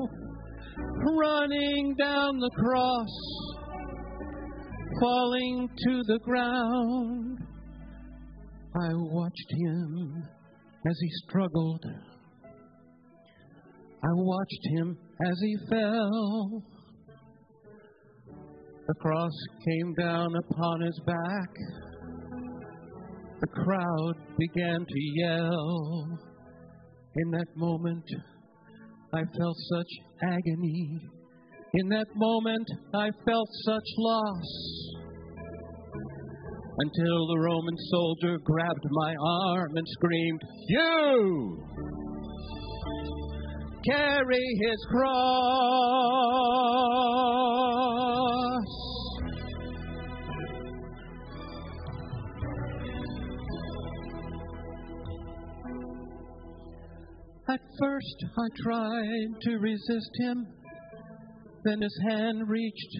running 1.17 1.95
down 1.99 2.37
the 2.37 2.51
cross, 2.55 3.09
falling 5.01 5.69
to 5.87 6.03
the 6.05 6.19
ground. 6.19 7.39
I 8.75 8.89
watched 8.93 9.51
him 9.51 10.34
as 10.87 10.97
he 10.99 11.09
struggled. 11.27 11.83
I 14.03 14.11
watched 14.13 14.67
him 14.77 14.97
as 15.25 15.39
he 15.41 15.57
fell. 15.69 16.63
The 18.87 18.93
cross 18.99 19.31
came 19.65 19.93
down 19.95 20.35
upon 20.35 20.81
his 20.81 20.99
back. 21.07 21.49
The 23.41 23.47
crowd 23.47 24.13
began 24.37 24.79
to 24.79 24.99
yell. 25.15 26.19
In 27.15 27.31
that 27.31 27.47
moment, 27.55 28.05
I 29.11 29.21
felt 29.37 29.57
such 29.73 29.87
agony. 30.21 30.99
In 31.73 31.89
that 31.89 32.07
moment, 32.15 32.67
I 32.93 33.09
felt 33.25 33.49
such 33.65 33.87
loss 33.97 34.84
until 36.77 37.27
the 37.27 37.39
Roman 37.39 37.77
soldier 37.89 38.37
grabbed 38.43 38.85
my 38.91 39.15
arm 39.15 39.77
and 39.77 39.87
screamed, 39.87 40.41
You! 40.67 41.63
Carry 43.85 44.45
his 44.61 44.85
cross! 44.89 45.15
At 57.47 57.61
first 57.79 58.25
I 58.37 58.47
tried 58.63 59.41
to 59.43 59.57
resist 59.59 60.11
him, 60.15 60.47
then 61.63 61.81
his 61.81 61.97
hand 62.09 62.49
reached 62.49 62.99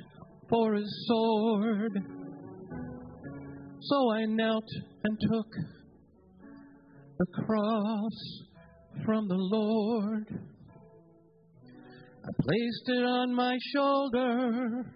for 0.50 0.76
his 0.76 1.08
sword. 1.08 2.15
So 3.88 4.12
I 4.12 4.26
knelt 4.26 4.68
and 5.04 5.20
took 5.20 5.48
the 7.20 7.26
cross 7.46 8.14
from 9.06 9.28
the 9.28 9.38
Lord. 9.38 10.26
I 12.24 12.30
placed 12.42 12.88
it 12.88 13.04
on 13.04 13.36
my 13.36 13.56
shoulder. 13.76 14.92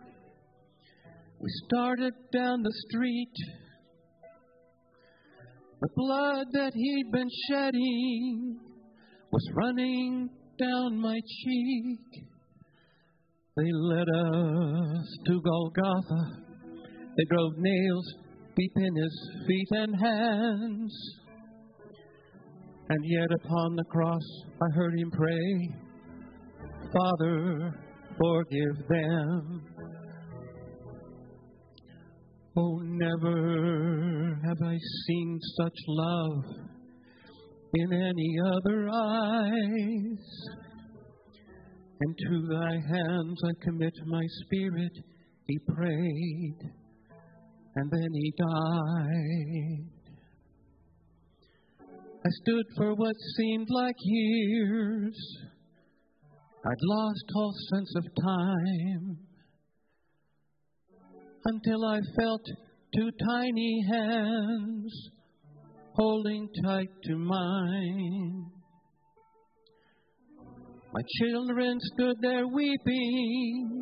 We 1.39 1.49
started 1.67 2.13
down 2.33 2.63
the 2.63 2.73
street. 2.89 3.33
The 5.81 5.89
blood 5.95 6.47
that 6.53 6.71
he'd 6.73 7.11
been 7.11 7.29
shedding 7.47 8.59
was 9.31 9.47
running 9.53 10.29
down 10.57 10.99
my 10.99 11.19
cheek. 11.43 12.25
They 13.55 13.71
led 13.71 14.07
us 14.09 15.17
to 15.27 15.41
Golgotha. 15.41 16.43
They 17.15 17.23
drove 17.29 17.53
nails 17.59 18.15
deep 18.59 18.73
in 18.75 18.95
his 18.95 19.31
feet 19.47 19.67
and 19.71 19.95
hands. 19.95 21.19
And 22.89 22.99
yet 23.03 23.27
upon 23.43 23.75
the 23.75 23.83
cross 23.85 24.23
I 24.61 24.75
heard 24.75 24.99
him 24.99 25.11
pray, 25.11 25.69
Father, 26.91 27.73
forgive 28.17 28.87
them. 28.89 29.61
Oh, 32.57 32.79
never 32.83 34.39
have 34.43 34.57
I 34.65 34.77
seen 35.07 35.39
such 35.61 35.77
love 35.87 36.43
in 37.75 37.93
any 37.93 38.35
other 38.45 38.89
eyes. 38.89 40.25
And 42.01 42.17
to 42.17 42.47
thy 42.49 42.73
hands 42.97 43.39
I 43.45 43.63
commit 43.63 43.93
my 44.07 44.23
spirit, 44.45 44.93
he 45.45 45.59
prayed 45.59 46.78
and 47.75 47.91
then 47.91 48.09
he 48.13 48.33
died. 48.37 49.99
I 52.25 52.29
stood 52.41 52.65
for 52.75 52.95
what 52.95 53.15
seemed 53.37 53.67
like 53.69 53.95
years. 53.99 55.37
I'd 56.65 56.83
lost 56.83 57.25
all 57.35 57.53
sense 57.73 57.93
of 57.95 58.03
time 58.21 59.17
until 61.45 61.85
I 61.85 61.99
felt 62.19 62.41
two 62.95 63.09
tiny 63.25 63.85
hands 63.89 65.09
holding 65.93 66.49
tight 66.63 66.89
to 67.05 67.15
mine. 67.15 68.45
My 70.91 71.01
children 71.21 71.77
stood 71.93 72.17
there 72.21 72.47
weeping 72.47 73.78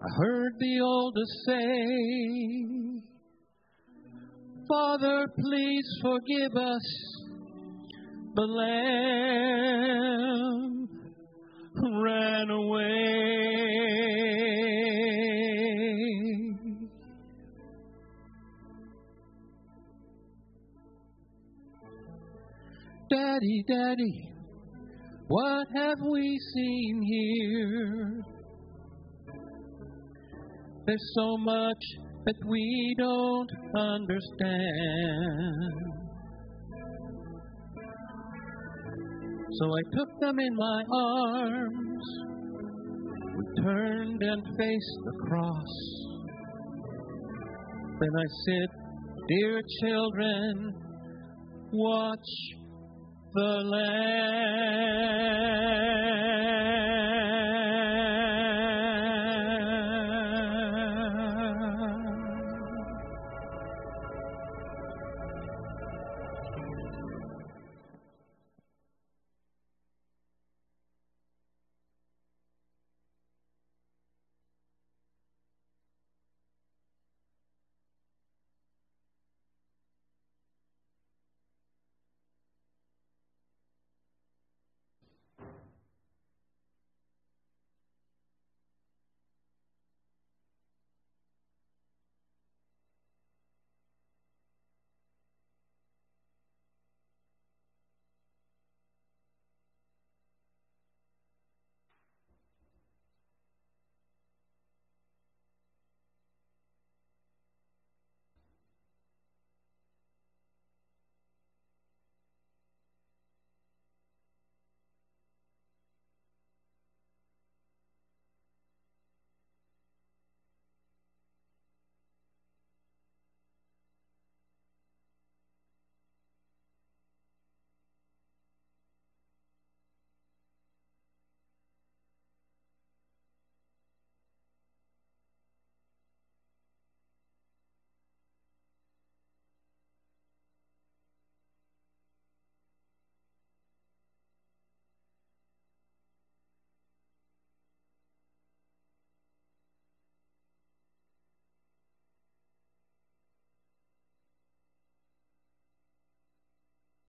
I 0.00 0.06
heard 0.16 0.52
the 0.60 0.80
oldest 0.80 1.32
say, 1.44 2.78
Father, 4.68 5.26
please 5.36 5.88
forgive 6.00 6.54
us. 6.56 6.82
The 8.36 8.42
lamb 8.42 9.58
ran 11.74 12.50
away. 12.50 13.08
Daddy, 23.10 23.64
Daddy, 23.66 24.30
what 25.26 25.66
have 25.74 25.98
we 26.08 26.38
seen 26.54 27.02
here? 27.02 28.37
There's 30.88 31.12
so 31.16 31.36
much 31.36 31.84
that 32.24 32.36
we 32.46 32.94
don't 32.96 33.50
understand. 33.76 34.22
So 39.52 39.66
I 39.66 39.82
took 39.92 40.08
them 40.18 40.38
in 40.38 40.56
my 40.56 40.84
arms. 40.90 42.04
We 43.36 43.44
turned 43.62 44.22
and 44.22 44.42
faced 44.56 45.00
the 45.04 45.12
cross. 45.28 45.74
Then 48.00 48.14
I 48.16 48.24
said, 48.46 48.68
Dear 49.28 49.60
children, 49.82 50.72
watch 51.70 52.30
the 53.34 53.62
Lamb. 53.66 54.88